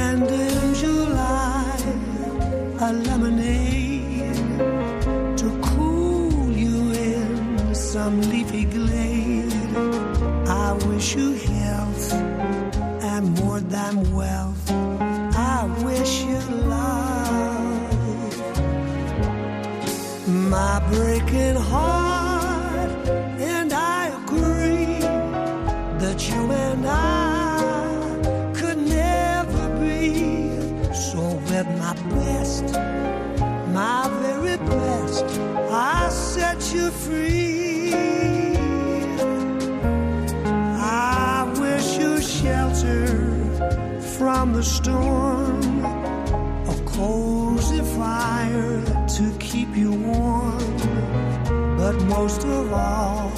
[0.04, 1.78] And in July,
[2.88, 4.38] a lemonade
[5.42, 6.78] to cool you
[7.10, 9.54] in some leafy glade.
[10.64, 12.14] I wish you health
[13.14, 14.66] and more than wealth.
[15.54, 16.42] I wish you
[16.76, 17.82] love.
[20.56, 21.91] My breaking heart
[44.62, 45.84] the storm,
[46.70, 50.78] a cozy fire to keep you warm.
[51.78, 53.30] But most of all,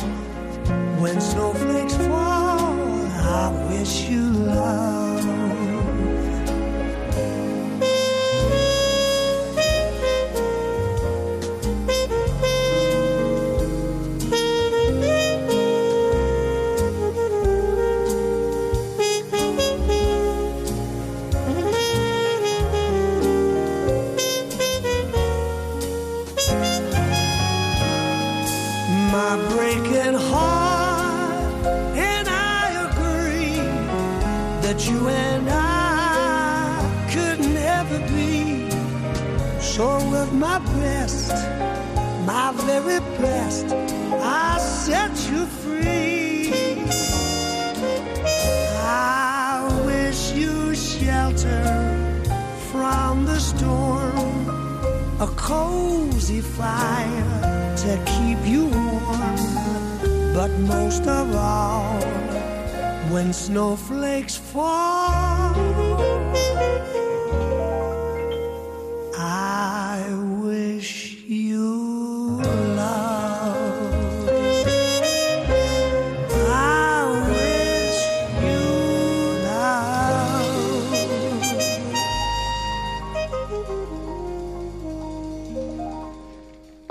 [1.02, 3.08] when snowflakes fall
[3.42, 4.33] I wish you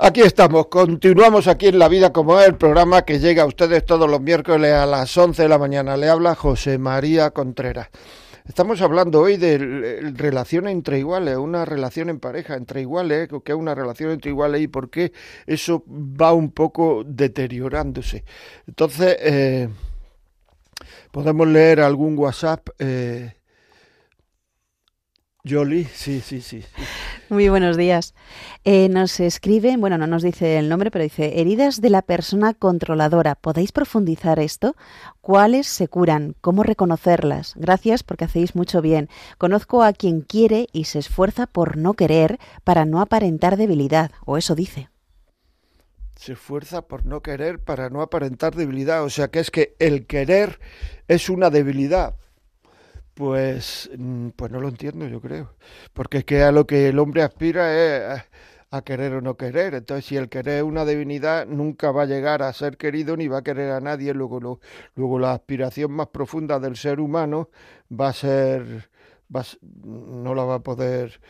[0.05, 3.85] Aquí estamos, continuamos aquí en La Vida como es, el programa que llega a ustedes
[3.85, 5.95] todos los miércoles a las 11 de la mañana.
[5.95, 7.87] Le habla José María Contreras.
[8.43, 13.57] Estamos hablando hoy de relación entre iguales, una relación en pareja entre iguales, que es
[13.57, 15.13] una relación entre iguales y por qué
[15.47, 18.25] eso va un poco deteriorándose.
[18.67, 19.69] Entonces, eh,
[21.11, 22.67] podemos leer algún WhatsApp.
[22.77, 23.35] Eh,
[25.45, 26.61] Jolie, sí, sí, sí.
[27.33, 28.13] Muy buenos días.
[28.63, 32.53] Eh, nos escribe, bueno, no nos dice el nombre, pero dice, heridas de la persona
[32.53, 33.33] controladora.
[33.33, 34.75] ¿Podéis profundizar esto?
[35.19, 36.35] ¿Cuáles se curan?
[36.41, 37.55] ¿Cómo reconocerlas?
[37.55, 39.09] Gracias porque hacéis mucho bien.
[39.39, 44.37] Conozco a quien quiere y se esfuerza por no querer para no aparentar debilidad, o
[44.37, 44.89] eso dice.
[46.15, 49.03] Se esfuerza por no querer para no aparentar debilidad.
[49.03, 50.59] O sea que es que el querer
[51.07, 52.13] es una debilidad.
[53.13, 55.55] Pues, mm, pues no lo entiendo, yo creo.
[55.93, 58.23] Porque es que a lo que el hombre aspira es
[58.71, 59.75] a querer o no querer.
[59.75, 63.27] Entonces, si el querer es una divinidad, nunca va a llegar a ser querido ni
[63.27, 64.13] va a querer a nadie.
[64.15, 64.59] Luego,
[64.95, 67.49] luego la aspiración más profunda del ser humano
[67.91, 68.89] va a ser,
[69.83, 71.21] no la va a poder,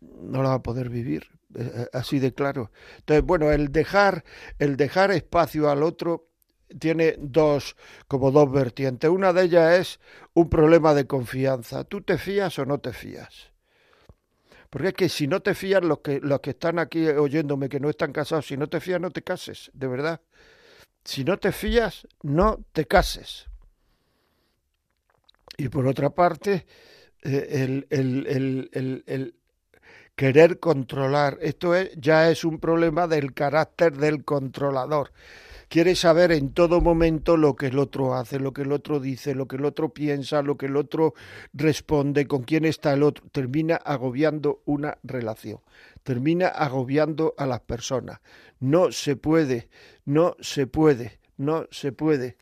[0.00, 1.24] no la va a poder vivir.
[1.54, 2.72] Eh, eh, así de claro.
[2.98, 4.24] Entonces, bueno, el dejar,
[4.58, 6.31] el dejar espacio al otro
[6.78, 7.76] tiene dos,
[8.08, 9.10] como dos vertientes.
[9.10, 10.00] Una de ellas es
[10.34, 11.84] un problema de confianza.
[11.84, 13.52] ¿Tú te fías o no te fías?
[14.70, 17.78] Porque es que si no te fías, los que, los que están aquí oyéndome que
[17.78, 20.20] no están casados, si no te fías, no te cases, de verdad.
[21.04, 23.46] Si no te fías, no te cases.
[25.58, 26.66] Y por otra parte,
[27.22, 28.26] eh, el, el,
[28.72, 29.34] el, el,
[30.16, 35.12] querer controlar, esto es, ya es un problema del carácter del controlador
[35.72, 39.34] quiere saber en todo momento lo que el otro hace, lo que el otro dice,
[39.34, 41.14] lo que el otro piensa, lo que el otro
[41.54, 43.24] responde, con quién está el otro.
[43.32, 45.60] Termina agobiando una relación,
[46.02, 48.20] termina agobiando a las personas.
[48.60, 49.70] No se puede,
[50.04, 52.36] no se puede, no se puede.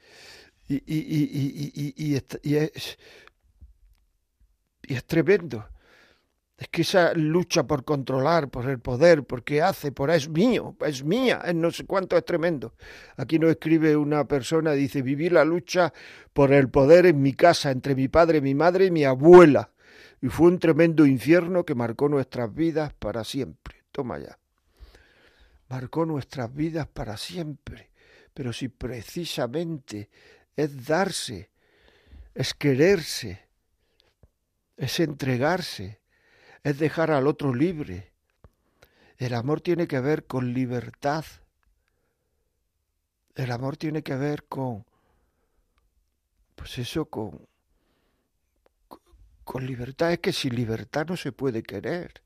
[0.67, 2.99] Y, y, y, y es,
[4.83, 5.69] es tremendo.
[6.61, 11.03] Es que esa lucha por controlar, por el poder, porque hace, por es mío, es
[11.03, 12.75] mía, es no sé cuánto es tremendo.
[13.17, 15.91] Aquí nos escribe una persona, dice, viví la lucha
[16.35, 19.71] por el poder en mi casa, entre mi padre, mi madre y mi abuela.
[20.21, 23.77] Y fue un tremendo infierno que marcó nuestras vidas para siempre.
[23.91, 24.39] Toma ya.
[25.71, 27.89] Marcó nuestras vidas para siempre.
[28.35, 30.11] Pero si precisamente
[30.55, 31.49] es darse,
[32.35, 33.49] es quererse,
[34.77, 36.00] es entregarse,
[36.63, 38.13] es dejar al otro libre.
[39.19, 41.25] El amor tiene que ver con libertad.
[43.35, 44.85] El amor tiene que ver con,
[46.57, 47.47] pues eso, con,
[49.45, 50.13] con libertad.
[50.13, 52.23] Es que sin libertad no se puede querer.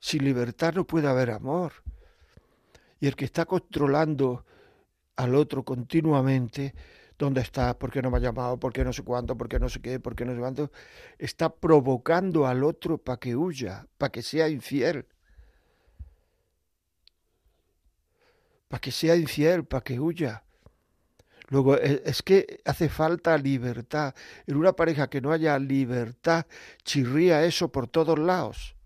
[0.00, 1.72] Sin libertad no puede haber amor.
[3.00, 4.44] Y el que está controlando
[5.16, 6.74] al otro continuamente
[7.18, 9.58] dónde está, por qué no me ha llamado, por qué no sé cuánto, por qué
[9.58, 10.70] no sé qué, por qué no sé cuánto,
[11.18, 15.06] está provocando al otro para que huya, para que sea infiel.
[18.68, 20.44] Para que sea infiel, para que huya.
[21.48, 24.14] Luego, e, es que hace falta libertad.
[24.46, 26.46] En una pareja que no haya libertad,
[26.84, 28.76] chirría eso por todos lados.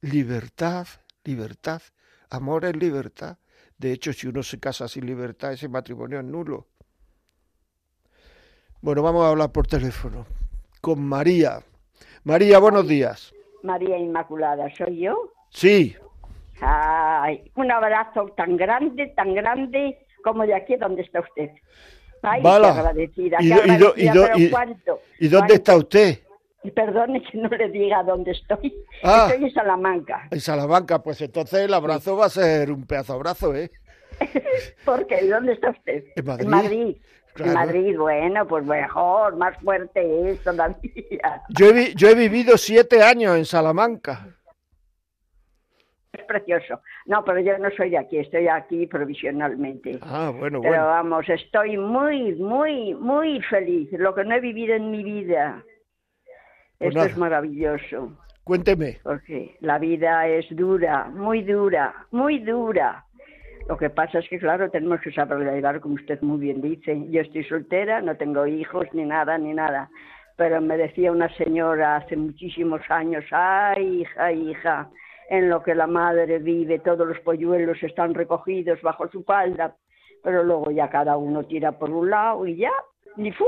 [0.00, 0.88] Libertad,
[1.24, 1.80] libertad.
[2.28, 3.38] Amor es libertad.
[3.82, 6.68] De hecho, si uno se casa sin libertad, ese matrimonio es nulo.
[8.80, 10.24] Bueno, vamos a hablar por teléfono
[10.80, 11.58] con María.
[12.22, 13.34] María, buenos días.
[13.64, 15.32] María Inmaculada, ¿soy yo?
[15.50, 15.96] Sí.
[16.60, 21.50] Ay, un abrazo tan grande, tan grande como de aquí donde está usted.
[22.22, 26.20] Ay, qué agradecida, ¿Y, ¿y, dónde está usted?
[26.70, 28.72] Perdone que no le diga dónde estoy.
[29.02, 29.26] Ah.
[29.28, 30.28] estoy en Salamanca.
[30.30, 33.70] En Salamanca, pues entonces el abrazo va a ser un pedazo abrazo, ¿eh?
[34.84, 35.26] ¿Por qué?
[35.26, 36.04] ¿Dónde está usted?
[36.14, 36.44] En Madrid.
[36.44, 36.96] En Madrid.
[37.38, 41.42] En Madrid, bueno, pues mejor, más fuerte es todavía.
[41.48, 44.28] Yo he, yo he vivido siete años en Salamanca.
[46.12, 46.80] Es precioso.
[47.06, 49.98] No, pero yo no soy de aquí, estoy aquí provisionalmente.
[50.02, 50.74] Ah, bueno, bueno.
[50.74, 53.88] Pero vamos, estoy muy, muy, muy feliz.
[53.92, 55.64] Lo que no he vivido en mi vida.
[56.82, 58.12] Pues Esto es maravilloso.
[58.42, 58.98] Cuénteme.
[59.04, 63.04] Porque la vida es dura, muy dura, muy dura.
[63.68, 67.06] Lo que pasa es que, claro, tenemos que saber llevar, como usted muy bien dice.
[67.08, 69.90] Yo estoy soltera, no tengo hijos, ni nada, ni nada.
[70.36, 74.90] Pero me decía una señora hace muchísimos años, ay, hija, hija,
[75.30, 79.76] en lo que la madre vive, todos los polluelos están recogidos bajo su falda,
[80.24, 82.72] pero luego ya cada uno tira por un lado y ya,
[83.16, 83.46] ni fu,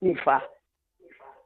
[0.00, 0.42] ni fa.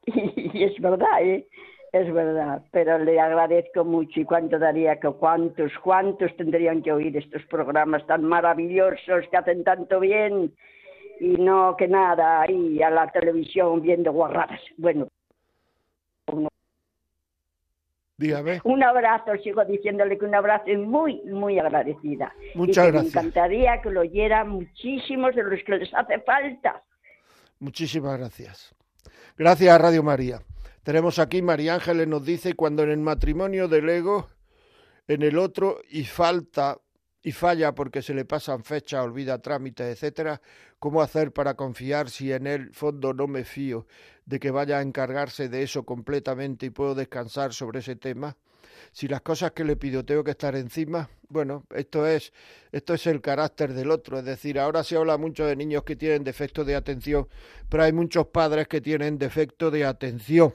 [0.54, 1.46] y, es verdad, ¿eh?
[1.92, 7.16] Es verdad, pero le agradezco mucho y cuánto daría que cuántos, cuántos tendrían que oír
[7.16, 10.52] estos programas tan maravillosos que hacen tanto bien
[11.20, 14.60] y no que nada ahí a la televisión viendo guarradas.
[14.76, 15.08] Bueno,
[18.18, 18.60] Dígame.
[18.64, 22.34] Un abrazo, sigo diciéndole que un abrazo y muy, muy agradecida.
[22.54, 23.14] Muchas y gracias.
[23.14, 26.82] Me encantaría que lo oyera muchísimos de los que les hace falta.
[27.60, 28.74] Muchísimas gracias.
[29.36, 30.42] Gracias a Radio María.
[30.82, 34.28] Tenemos aquí, María Ángeles nos dice, cuando en el matrimonio del ego,
[35.08, 36.78] en el otro, y falta
[37.26, 40.40] y falla porque se le pasan fechas, olvida trámites, etcétera,
[40.78, 43.88] ¿cómo hacer para confiar si en el fondo no me fío
[44.26, 48.36] de que vaya a encargarse de eso completamente y puedo descansar sobre ese tema?
[48.92, 52.32] Si las cosas que le pido tengo que estar encima, bueno, esto es
[52.72, 55.96] esto es el carácter del otro, es decir, ahora se habla mucho de niños que
[55.96, 57.28] tienen defecto de atención,
[57.68, 60.52] pero hay muchos padres que tienen defecto de atención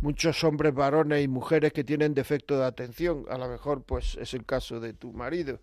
[0.00, 3.24] muchos hombres varones y mujeres que tienen defecto de atención.
[3.28, 5.60] A lo mejor, pues, es el caso de tu marido,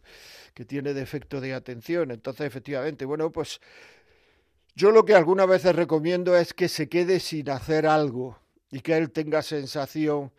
[0.53, 2.11] que tiene defecto de atención.
[2.11, 3.61] Entonces, efectivamente, bueno, pues
[4.75, 8.39] yo lo que algunas veces recomiendo es que se quede sin hacer algo
[8.71, 10.31] y que él tenga sensación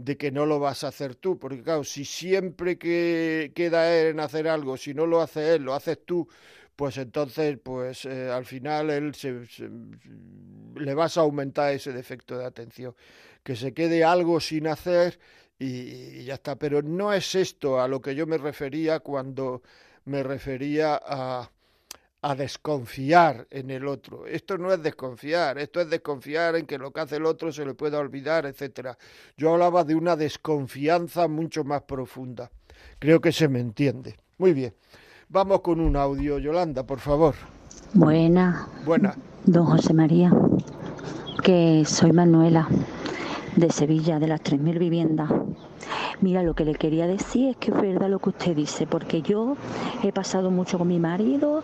[0.00, 4.08] de que no lo vas a hacer tú, porque claro, si siempre que queda él
[4.08, 6.26] en hacer algo, si no lo hace él, lo haces tú,
[6.74, 9.46] pues entonces, pues eh, al final él se,
[10.76, 12.94] le vas a aumentar ese defecto de atención
[13.42, 15.18] que se quede algo sin hacer
[15.58, 16.56] y, ya está.
[16.56, 19.62] Pero no es esto a lo que yo me refería cuando
[20.06, 21.50] me refería a,
[22.22, 24.26] a desconfiar en el otro.
[24.26, 27.64] Esto no es desconfiar, esto es desconfiar en que lo que hace el otro se
[27.64, 28.98] le pueda olvidar, etcétera.
[29.36, 32.50] Yo hablaba de una desconfianza mucho más profunda.
[32.98, 34.16] Creo que se me entiende.
[34.38, 34.74] Muy bien.
[35.28, 37.34] Vamos con un audio, Yolanda, por favor.
[37.94, 38.68] Buena.
[38.84, 39.14] Buena.
[39.44, 40.32] Don José María,
[41.42, 42.68] que soy Manuela
[43.56, 45.30] de Sevilla, de las 3.000 viviendas.
[46.20, 49.22] Mira, lo que le quería decir es que es verdad lo que usted dice, porque
[49.22, 49.56] yo
[50.02, 51.62] he pasado mucho con mi marido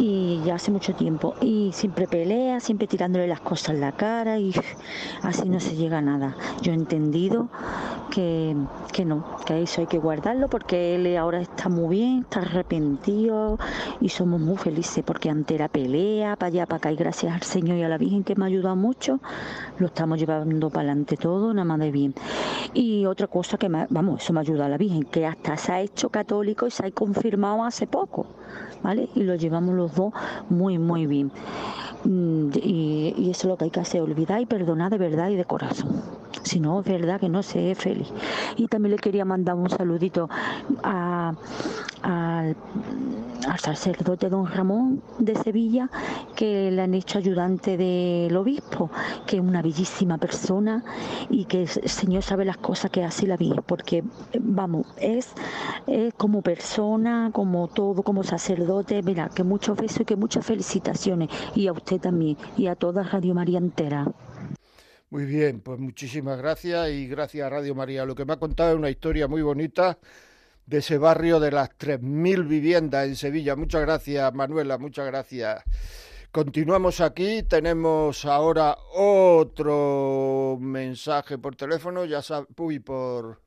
[0.00, 4.38] y ya hace mucho tiempo y siempre pelea, siempre tirándole las cosas en la cara
[4.38, 4.52] y
[5.22, 6.36] así no se llega a nada.
[6.62, 7.48] Yo he entendido
[8.10, 8.56] que,
[8.92, 13.58] que no, que eso hay que guardarlo porque él ahora está muy bien, está arrepentido
[14.00, 17.42] y somos muy felices porque ante la pelea, para allá, para acá y gracias al
[17.42, 19.20] Señor y a la Virgen que me ha ayudado mucho,
[19.78, 22.14] lo estamos llevando para adelante todo, nada más de bien.
[22.72, 25.72] Y otra cosa que, me, vamos, eso me ayuda a la Virgen, que hasta se
[25.72, 28.26] ha hecho católico y se ha confirmado hace poco,
[28.82, 29.08] ¿vale?
[29.14, 30.12] Y lo llevamos los dos
[30.48, 31.30] muy, muy bien.
[32.04, 35.36] Y, y, eso es lo que hay que hacer, olvidar y perdonar de verdad y
[35.36, 36.19] de corazón.
[36.50, 38.08] Si no, es verdad que no se es feliz.
[38.56, 40.28] Y también le quería mandar un saludito
[40.82, 41.32] a,
[42.02, 42.56] al
[43.60, 45.88] sacerdote don Ramón de Sevilla,
[46.34, 48.90] que le han hecho ayudante del obispo,
[49.28, 50.82] que es una bellísima persona
[51.28, 54.02] y que el Señor sabe las cosas que hace la vida, porque,
[54.40, 55.32] vamos, es,
[55.86, 61.28] es como persona, como todo, como sacerdote, mira, que muchos besos y que muchas felicitaciones.
[61.54, 64.08] Y a usted también, y a toda Radio María entera.
[65.10, 68.04] Muy bien, pues muchísimas gracias y gracias a Radio María.
[68.04, 69.98] Lo que me ha contado es una historia muy bonita
[70.66, 73.56] de ese barrio de las 3.000 viviendas en Sevilla.
[73.56, 75.64] Muchas gracias, Manuela, muchas gracias.
[76.30, 82.20] Continuamos aquí, tenemos ahora otro mensaje por teléfono, ya
[82.56, 83.40] uy, por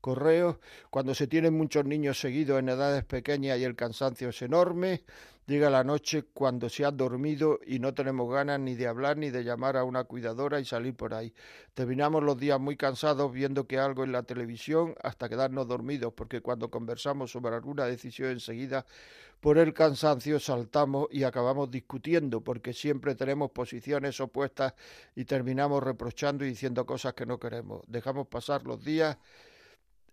[0.00, 0.58] correo.
[0.90, 5.04] Cuando se tienen muchos niños seguidos en edades pequeñas y el cansancio es enorme,
[5.46, 9.30] llega la noche cuando se han dormido y no tenemos ganas ni de hablar ni
[9.30, 11.34] de llamar a una cuidadora y salir por ahí.
[11.74, 16.40] Terminamos los días muy cansados viendo que algo en la televisión hasta quedarnos dormidos, porque
[16.40, 18.86] cuando conversamos sobre alguna decisión enseguida,
[19.40, 24.72] por el cansancio saltamos y acabamos discutiendo, porque siempre tenemos posiciones opuestas
[25.14, 27.82] y terminamos reprochando y diciendo cosas que no queremos.
[27.86, 29.18] Dejamos pasar los días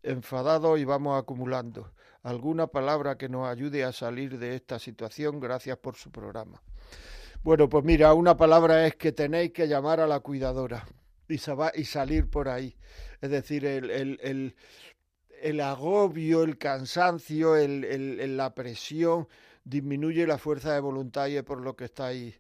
[0.04, 1.92] enfadados y vamos acumulando.
[2.24, 5.40] ¿Alguna palabra que nos ayude a salir de esta situación?
[5.40, 6.62] Gracias por su programa.
[7.44, 10.86] Bueno, pues mira, una palabra es que tenéis que llamar a la cuidadora
[11.28, 12.76] y, salir por ahí.
[13.22, 14.56] Es decir, el, el, el,
[15.42, 19.28] el agobio, el cansancio, la presión
[19.64, 22.40] disminuye la fuerza de voluntad y es por lo que estáis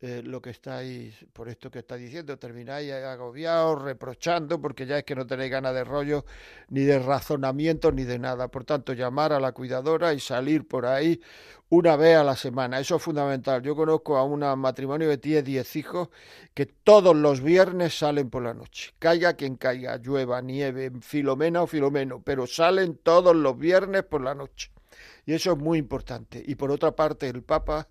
[0.00, 5.04] eh, lo que estáis, por esto que estáis diciendo, termináis agobiados, reprochando, porque ya es
[5.04, 6.24] que no tenéis ganas de rollo,
[6.68, 8.46] ni de razonamiento, ni de nada.
[8.46, 11.20] Por tanto, llamar a la cuidadora y salir por ahí
[11.68, 12.78] una vez a la semana.
[12.78, 13.60] Eso es fundamental.
[13.62, 16.10] Yo conozco a un matrimonio que tiene 10 hijos
[16.54, 18.92] que todos los viernes salen por la noche.
[19.00, 24.36] Caiga quien caiga, llueva, nieve, filomena o filomeno, pero salen todos los viernes por la
[24.36, 24.70] noche.
[25.26, 26.40] Y eso es muy importante.
[26.46, 27.88] Y por otra parte, el Papa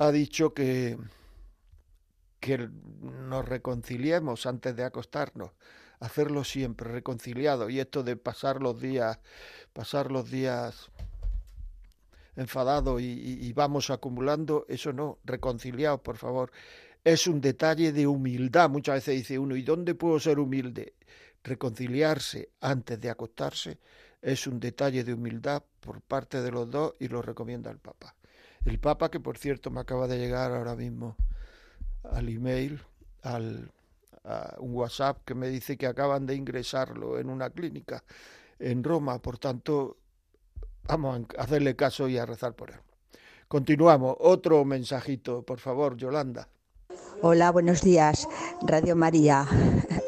[0.00, 0.96] ha dicho que,
[2.40, 5.50] que nos reconciliemos antes de acostarnos,
[5.98, 9.18] hacerlo siempre reconciliado y esto de pasar los días,
[9.74, 10.90] pasar los días
[12.34, 16.50] enfadados y, vamos acumulando, eso no, reconciliados, por favor.
[17.04, 18.70] Es un detalle de humildad.
[18.70, 20.94] Muchas veces dice uno, ¿y dónde puedo ser humilde?
[21.44, 23.78] Reconciliarse antes de acostarse
[24.22, 28.14] es un detalle de humildad por parte de los dos y lo recomienda el Papa.
[28.64, 31.16] El Papa, que por cierto me acaba de llegar ahora mismo
[32.04, 32.80] al email,
[33.22, 33.70] al
[34.24, 38.04] a un WhatsApp que me dice que acaban de ingresarlo en una clínica
[38.58, 39.96] en Roma, por tanto,
[40.86, 42.76] vamos a hacerle caso y a rezar por él.
[43.48, 44.16] Continuamos.
[44.20, 46.48] Otro mensajito, por favor, Yolanda.
[47.22, 48.28] Hola, buenos días,
[48.62, 49.46] Radio María.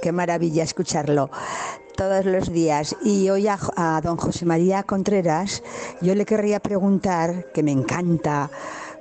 [0.03, 1.31] Qué maravilla escucharlo
[1.97, 2.97] todos los días.
[3.03, 5.63] Y hoy a, don José María Contreras,
[6.01, 8.51] yo le querría preguntar, que me encanta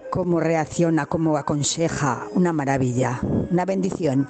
[0.09, 3.19] cómo reacciona, cómo aconseja, una maravilla,
[3.49, 4.27] una bendición.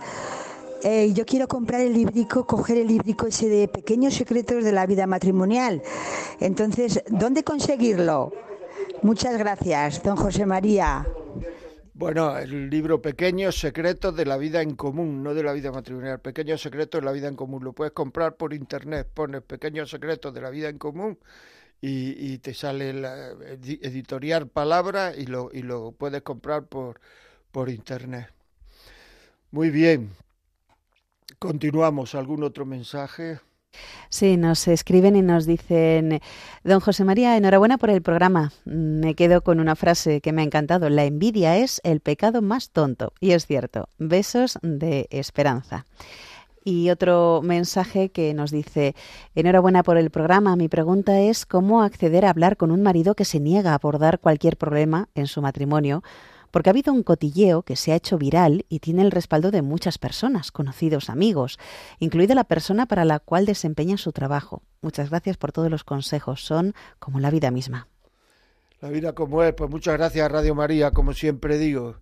[0.83, 4.85] Eh, yo quiero comprar el librico, coger el librico ese de Pequeños Secretos de la
[4.85, 5.81] Vida Matrimonial.
[6.39, 8.31] Entonces, ¿dónde conseguirlo?
[9.03, 11.07] Muchas gracias, don José María.
[12.01, 16.19] Bueno, el libro Pequeños Secretos de la Vida en Común, no de la Vida Matrimonial,
[16.19, 17.63] Pequeños Secretos de la Vida en Común.
[17.63, 21.19] Lo puedes comprar por internet, pones Pequeños Secretos de la Vida en Común
[21.79, 26.99] y, te sale la editorial Palabra y lo, y lo puedes comprar por,
[27.51, 28.33] por internet.
[29.51, 30.09] Muy bien,
[31.37, 32.13] Continuamos.
[32.15, 33.39] ¿Algún otro mensaje?
[34.09, 36.19] Sí, nos escriben y nos dicen,
[36.63, 38.51] don José María, enhorabuena por el programa.
[38.65, 40.89] Me quedo con una frase que me ha encantado.
[40.89, 43.13] La envidia es el pecado más tonto.
[43.19, 43.87] Y es cierto.
[43.97, 45.85] Besos de esperanza.
[46.63, 48.95] Y otro mensaje que nos dice,
[49.33, 50.55] enhorabuena por el programa.
[50.55, 54.19] Mi pregunta es cómo acceder a hablar con un marido que se niega a abordar
[54.19, 56.03] cualquier problema en su matrimonio
[56.51, 59.61] porque ha habido un cotilleo que se ha hecho viral y tiene el respaldo de
[59.61, 61.57] muchas personas, conocidos, amigos,
[61.99, 64.61] incluida la persona para la cual desempeña su trabajo.
[64.81, 67.87] Muchas gracias por todos los consejos, son como la vida misma.
[68.81, 71.97] La vida como es, pues muchas gracias Radio María, como siempre digo,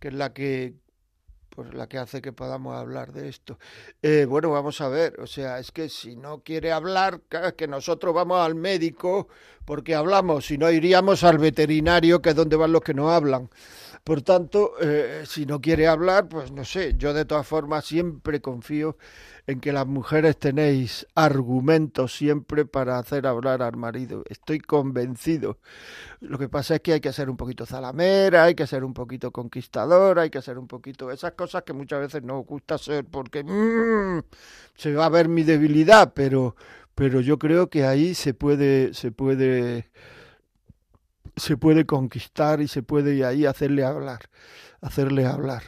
[0.00, 0.74] que es la que
[1.54, 3.58] pues la que hace que podamos hablar de esto.
[4.02, 7.20] Eh, bueno, vamos a ver, o sea, es que si no quiere hablar,
[7.56, 9.28] que nosotros vamos al médico
[9.64, 13.50] porque hablamos, si no iríamos al veterinario, que es donde van los que no hablan.
[14.04, 18.42] Por tanto, eh, si no quiere hablar, pues no sé, yo de todas formas siempre
[18.42, 18.98] confío
[19.46, 24.22] en que las mujeres tenéis argumentos siempre para hacer hablar al marido.
[24.28, 25.56] Estoy convencido.
[26.20, 28.92] Lo que pasa es que hay que ser un poquito zalamera, hay que ser un
[28.92, 33.06] poquito conquistadora, hay que ser un poquito esas cosas que muchas veces no gusta ser
[33.06, 34.22] porque mm,
[34.76, 36.56] se va a ver mi debilidad, pero
[36.94, 39.90] pero yo creo que ahí se puede se puede
[41.36, 44.20] se puede conquistar y se puede ahí hacerle hablar,
[44.80, 45.64] hacerle hablar.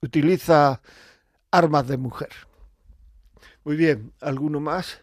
[0.00, 0.80] Utiliza
[1.50, 2.30] armas de mujer.
[3.64, 5.00] Muy bien, ¿alguno más?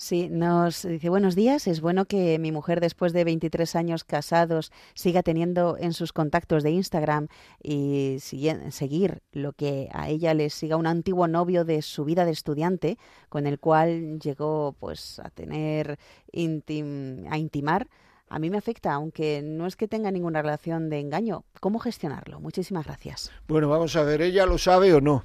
[0.00, 1.66] Sí, nos dice buenos días.
[1.66, 6.62] Es bueno que mi mujer, después de 23 años casados, siga teniendo en sus contactos
[6.62, 7.26] de Instagram
[7.60, 12.30] y seguir lo que a ella le siga un antiguo novio de su vida de
[12.30, 12.96] estudiante,
[13.28, 15.98] con el cual llegó pues a tener
[16.32, 17.88] a intimar
[18.30, 21.44] a mí me afecta, aunque no es que tenga ninguna relación de engaño.
[21.60, 22.40] ¿Cómo gestionarlo?
[22.40, 23.30] Muchísimas gracias.
[23.46, 25.24] Bueno, vamos a ver, ¿ella lo sabe o no?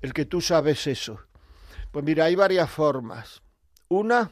[0.00, 1.20] El que tú sabes eso.
[1.90, 3.42] Pues mira, hay varias formas.
[3.88, 4.30] Una,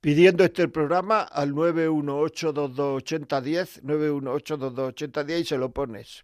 [0.00, 6.22] pidiendo este programa al 918-2280-10, 918-2280-10 y se lo pones.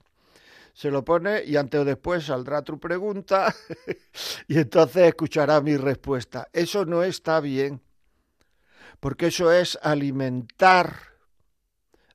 [0.73, 3.53] Se lo pone y antes o después saldrá tu pregunta
[4.49, 6.49] y entonces escuchará mi respuesta.
[6.53, 7.81] Eso no está bien
[9.01, 10.97] porque eso es alimentar,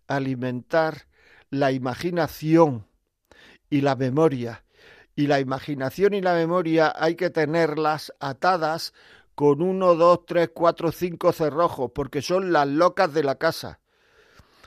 [0.08, 1.08] alimentar
[1.50, 2.88] la imaginación
[3.70, 4.64] y la memoria.
[5.16, 8.94] Y la imaginación y la memoria hay que tenerlas atadas
[9.36, 13.80] con uno, dos, tres, cuatro, cinco cerrojos, porque son las locas de la casa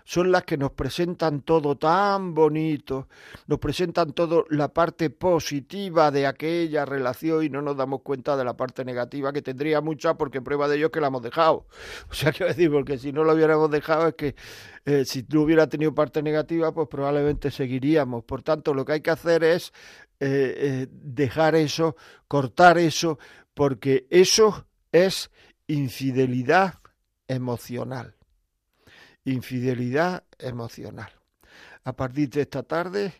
[0.06, 3.08] son las que nos presentan todo tan bonito,
[3.48, 8.44] nos presentan todo la parte positiva de aquella relación y no nos damos cuenta de
[8.44, 11.66] la parte negativa que tendría mucha porque prueba de ello es que la hemos dejado.
[12.08, 14.36] O sea, quiero decir, porque si no lo hubiéramos dejado es que
[14.84, 18.22] eh, si no hubiera tenido parte negativa, pues probablemente seguiríamos.
[18.22, 19.72] Por tanto, lo que hay que hacer es
[20.20, 21.96] eh, eh, dejar eso,
[22.28, 23.18] cortar eso,
[23.54, 25.32] porque eso es
[25.66, 26.74] infidelidad
[27.26, 28.15] emocional
[29.26, 31.10] infidelidad emocional.
[31.84, 33.12] A partir de esta tarde,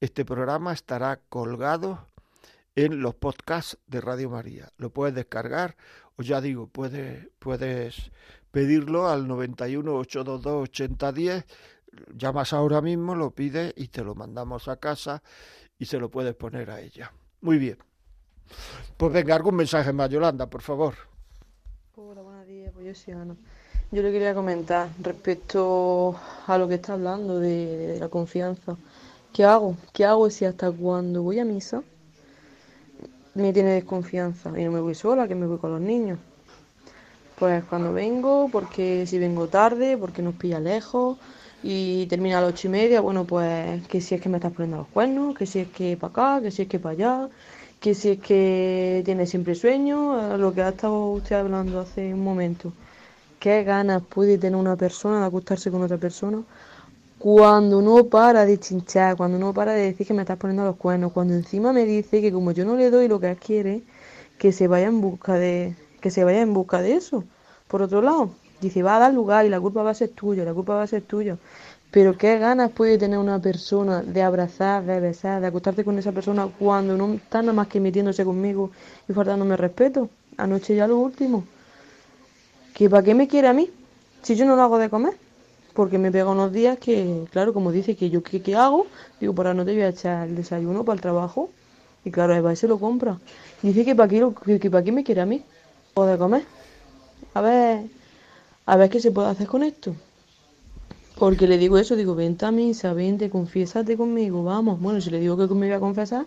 [0.00, 2.08] este programa estará colgado
[2.74, 4.72] en los podcasts de Radio María.
[4.78, 5.76] Lo puedes descargar
[6.16, 8.10] o ya digo, puedes, puedes
[8.50, 11.44] pedirlo al 91 822 8010.
[12.14, 15.22] Llamas ahora mismo, lo pides y te lo mandamos a casa
[15.78, 17.12] y se lo puedes poner a ella.
[17.40, 17.78] Muy bien.
[18.96, 20.94] Pues venga, algún mensaje más, Yolanda, por favor.
[21.94, 23.06] Hola, buenos días, pues.
[23.90, 26.16] Yo le quería comentar respecto
[26.46, 28.76] a lo que está hablando de, la confianza.
[29.32, 29.76] ¿Qué hago?
[29.92, 31.82] ¿Qué hago si hasta cuando voy a misa
[33.34, 36.18] me tiene desconfianza y no me voy sola, que me voy con los niños?
[37.38, 41.18] Pues cuando vengo, porque si vengo tarde, porque nos pilla lejos
[41.62, 44.52] y termina a las ocho y media, bueno, pues que si es que me estás
[44.52, 47.28] poniendo los cuernos, que si es que para acá, que si es que para allá,
[47.80, 52.24] que si es que tiene siempre sueño, lo que ha estado usted hablando hace un
[52.24, 52.72] momento.
[53.44, 56.42] ¿Qué ganas puede tener una persona de acostarse con otra persona?
[57.18, 60.76] Cuando no para de chinchar, cuando no para de decir que me estás poniendo los
[60.76, 63.82] cuernos, cuando encima me dice que como yo no le doy lo que él quiere,
[64.38, 67.24] que se vaya en busca de, que se vaya en busca de eso.
[67.68, 68.30] Por otro lado,
[68.62, 70.84] dice, va a dar lugar y la culpa va a ser tuya, la culpa va
[70.84, 71.36] a ser tuya.
[71.90, 76.12] Pero qué ganas puede tener una persona de abrazar, de besar, de acostarte con esa
[76.12, 78.70] persona cuando no está nada más que metiéndose conmigo
[79.06, 80.08] y faltándome respeto.
[80.38, 81.44] Anoche ya lo último.
[82.74, 83.70] ¿Que para qué me quiere a mí?
[84.22, 85.14] Si yo no lo hago de comer.
[85.74, 88.86] Porque me pega unos días que, claro, como dice que yo qué, qué hago,
[89.20, 91.50] digo, para no te voy a echar el desayuno para el trabajo.
[92.04, 93.18] Y claro, Eva se lo compra.
[93.62, 95.42] Dice que para qué, que, que para qué me quiere a mí.
[95.94, 96.44] O de comer.
[97.34, 97.86] A ver,
[98.66, 99.94] a ver qué se puede hacer con esto.
[101.18, 104.80] Porque le digo eso, digo, vente a misa, vente, confiésate conmigo, vamos.
[104.80, 106.26] Bueno, si le digo que me voy a confesar,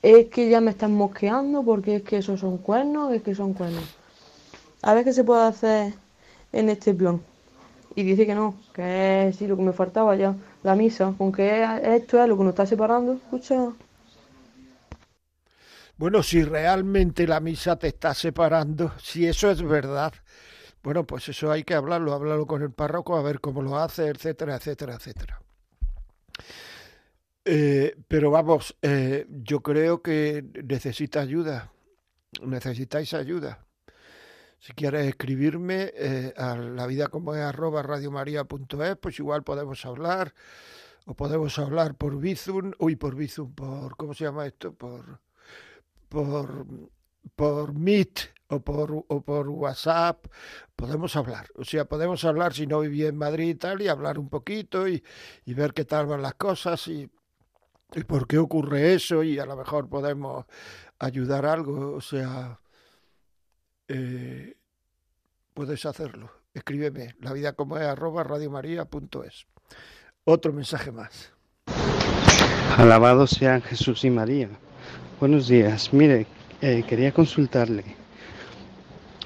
[0.00, 3.52] es que ya me están mosqueando porque es que esos son cuernos, es que son
[3.52, 3.84] cuernos.
[4.82, 5.94] A ver qué se puede hacer
[6.52, 7.20] en este plan.
[7.94, 12.22] Y dice que no, que sí, lo que me faltaba ya, la misa, aunque esto
[12.22, 13.72] es lo que nos está separando, escucha.
[15.96, 20.12] Bueno, si realmente la misa te está separando, si eso es verdad,
[20.82, 24.08] bueno, pues eso hay que hablarlo, hablarlo con el párroco, a ver cómo lo hace,
[24.08, 25.40] etcétera, etcétera, etcétera.
[27.44, 31.72] Eh, pero vamos, eh, yo creo que necesita ayuda,
[32.40, 33.64] necesitáis ayuda.
[34.62, 40.34] Si quieres escribirme eh, a la vida como es arroba radiomaria.es, pues igual podemos hablar,
[41.04, 44.72] o podemos hablar por Bizum, uy, por Bizum, por, ¿cómo se llama esto?
[44.72, 45.18] Por,
[46.08, 46.64] por,
[47.34, 50.26] por Meet o por, o por WhatsApp,
[50.76, 51.48] podemos hablar.
[51.56, 54.86] O sea, podemos hablar si no viví en Madrid y tal, y hablar un poquito
[54.86, 55.02] y,
[55.44, 57.10] y ver qué tal van las cosas y,
[57.94, 60.46] y por qué ocurre eso, y a lo mejor podemos
[61.00, 61.96] ayudar algo.
[61.96, 62.60] O sea,
[63.94, 64.56] eh,
[65.52, 66.30] puedes hacerlo.
[66.54, 69.46] Escríbeme, la vida como es arroba radiomaria.es.
[70.24, 71.32] Otro mensaje más.
[72.78, 74.48] Alabado sean Jesús y María.
[75.20, 75.92] Buenos días.
[75.92, 76.26] Mire,
[76.62, 77.84] eh, quería consultarle.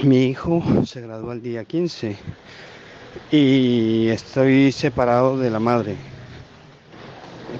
[0.03, 2.17] Mi hijo se graduó el día 15
[3.31, 5.97] y estoy separado de la madre.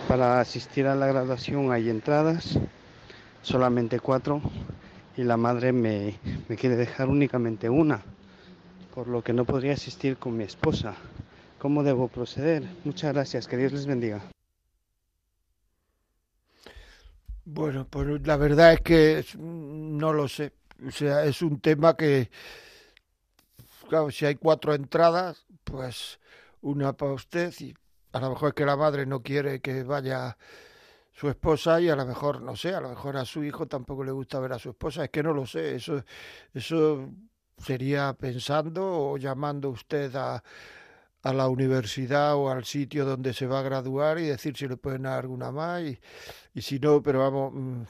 [0.09, 2.59] Para asistir a la graduación hay entradas,
[3.43, 4.43] solamente cuatro,
[5.17, 6.19] y la madre me,
[6.59, 8.03] quiere dejar únicamente una,
[8.95, 10.95] por lo que no podría asistir con mi esposa.
[11.59, 12.65] ¿Cómo debo proceder?
[12.85, 14.23] Muchas gracias, que Dios les bendiga.
[17.47, 20.53] Bueno, pues la verdad es que no lo sé.
[20.87, 22.31] O sea, es un tema que,
[23.89, 26.19] claro, si hay cuatro entradas, pues
[26.61, 27.75] una para usted y
[28.13, 30.37] a lo mejor es que la madre no quiere que vaya
[31.17, 34.05] su esposa y a lo mejor, no sé, a lo mejor a su hijo tampoco
[34.05, 35.05] le gusta ver a su esposa.
[35.05, 35.77] Es que no lo sé.
[35.77, 36.05] Eso,
[36.53, 37.09] eso
[37.57, 40.43] sería pensando o llamando usted a,
[41.23, 44.77] a la universidad o al sitio donde se va a graduar y decir si le
[44.77, 45.99] pueden dar alguna más y,
[46.55, 47.83] y si no, pero vamos, mm,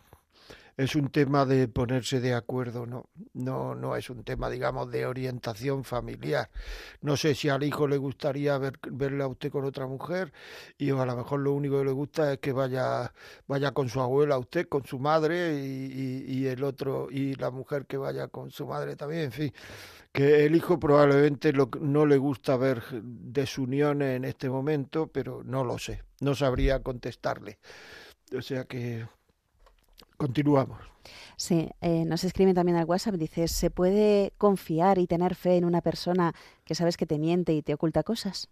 [0.77, 5.07] es un tema de ponerse de acuerdo, no, no, no es un tema, digamos, de
[5.07, 6.51] orientación familiar.
[7.01, 10.33] No sé si al hijo le gustaría ver, verle a usted con otra mujer
[10.77, 13.13] y a lo mejor lo único que le gusta es que vaya,
[13.47, 17.51] vaya con su abuela usted, con su madre y, y, y el otro y la
[17.51, 19.53] mujer que vaya con su madre también, en fin
[20.13, 25.63] que el hijo probablemente lo, no le gusta ver desuniones en este momento, pero no
[25.63, 27.59] lo sé, no sabría contestarle.
[28.35, 29.07] O sea que
[30.17, 30.79] continuamos.
[31.37, 35.65] Sí, eh, nos escriben también al WhatsApp, dice, ¿se puede confiar y tener fe en
[35.65, 38.49] una persona que sabes que te miente y te oculta cosas?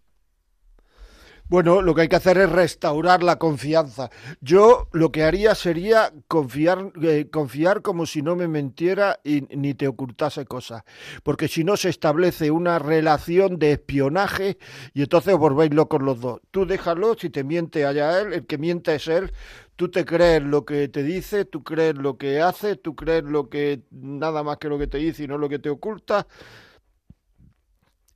[1.47, 4.09] Bueno, lo que hay que hacer es restaurar la confianza.
[4.41, 9.75] Yo lo que haría sería confiar, eh, confiar como si no me mintiera y ni
[9.75, 10.83] te ocultase cosas.
[11.21, 14.57] Porque si no se establece una relación de espionaje
[14.95, 16.41] y entonces os volvéis locos los dos.
[16.49, 19.31] Tú déjalo, si te miente allá él, el que miente es él.
[19.75, 23.49] Tú te crees lo que te dice, tú crees lo que hace, tú crees lo
[23.49, 26.25] que nada más que lo que te dice y no lo que te oculta.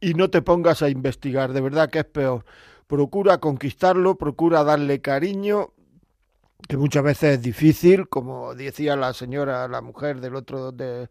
[0.01, 2.43] Y no te pongas a investigar, de verdad que es peor
[2.89, 5.73] procura conquistarlo, procura darle cariño
[6.67, 11.07] que muchas veces es difícil, como decía la señora, la mujer del otro de,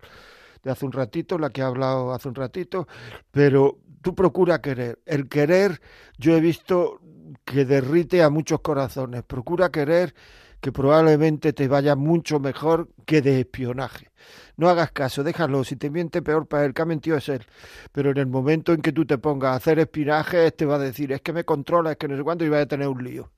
[0.65, 2.89] de hace un ratito, la que ha hablado hace un ratito,
[3.31, 4.99] pero tú procura querer.
[5.07, 5.81] El querer,
[6.19, 7.01] yo he visto
[7.45, 9.23] que derrite a muchos corazones.
[9.23, 10.15] Procura querer
[10.61, 14.11] que probablemente te vaya mucho mejor que de espionaje.
[14.57, 17.45] No hagas caso, déjalo, si te miente peor para él, que ha mentido es él.
[17.93, 20.81] Pero en el momento en que tú te pongas a hacer espionaje, este va a
[20.81, 23.03] decir, es que me controla, es que no sé cuánto, y va a tener un
[23.05, 23.31] lío.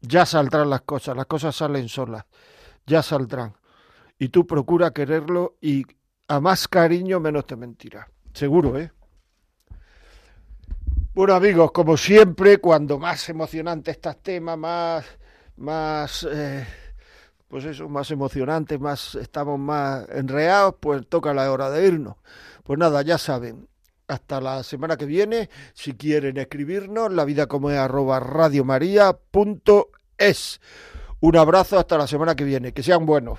[0.00, 2.24] Ya saldrán las cosas, las cosas salen solas,
[2.86, 3.54] ya saldrán.
[4.18, 5.84] Y tú procura quererlo y
[6.28, 8.08] a más cariño menos te mentirá.
[8.32, 8.90] Seguro, ¿eh?
[11.14, 15.04] Bueno amigos, como siempre, cuando más emocionante estos temas, más,
[15.56, 16.66] más, eh,
[17.48, 22.16] pues eso, más emocionante, más estamos más enreados, pues toca la hora de irnos.
[22.64, 23.68] Pues nada, ya saben,
[24.08, 30.60] hasta la semana que viene, si quieren escribirnos, la vida como es arroba radiomaria.es.
[31.20, 33.38] Un abrazo hasta la semana que viene, que sean buenos.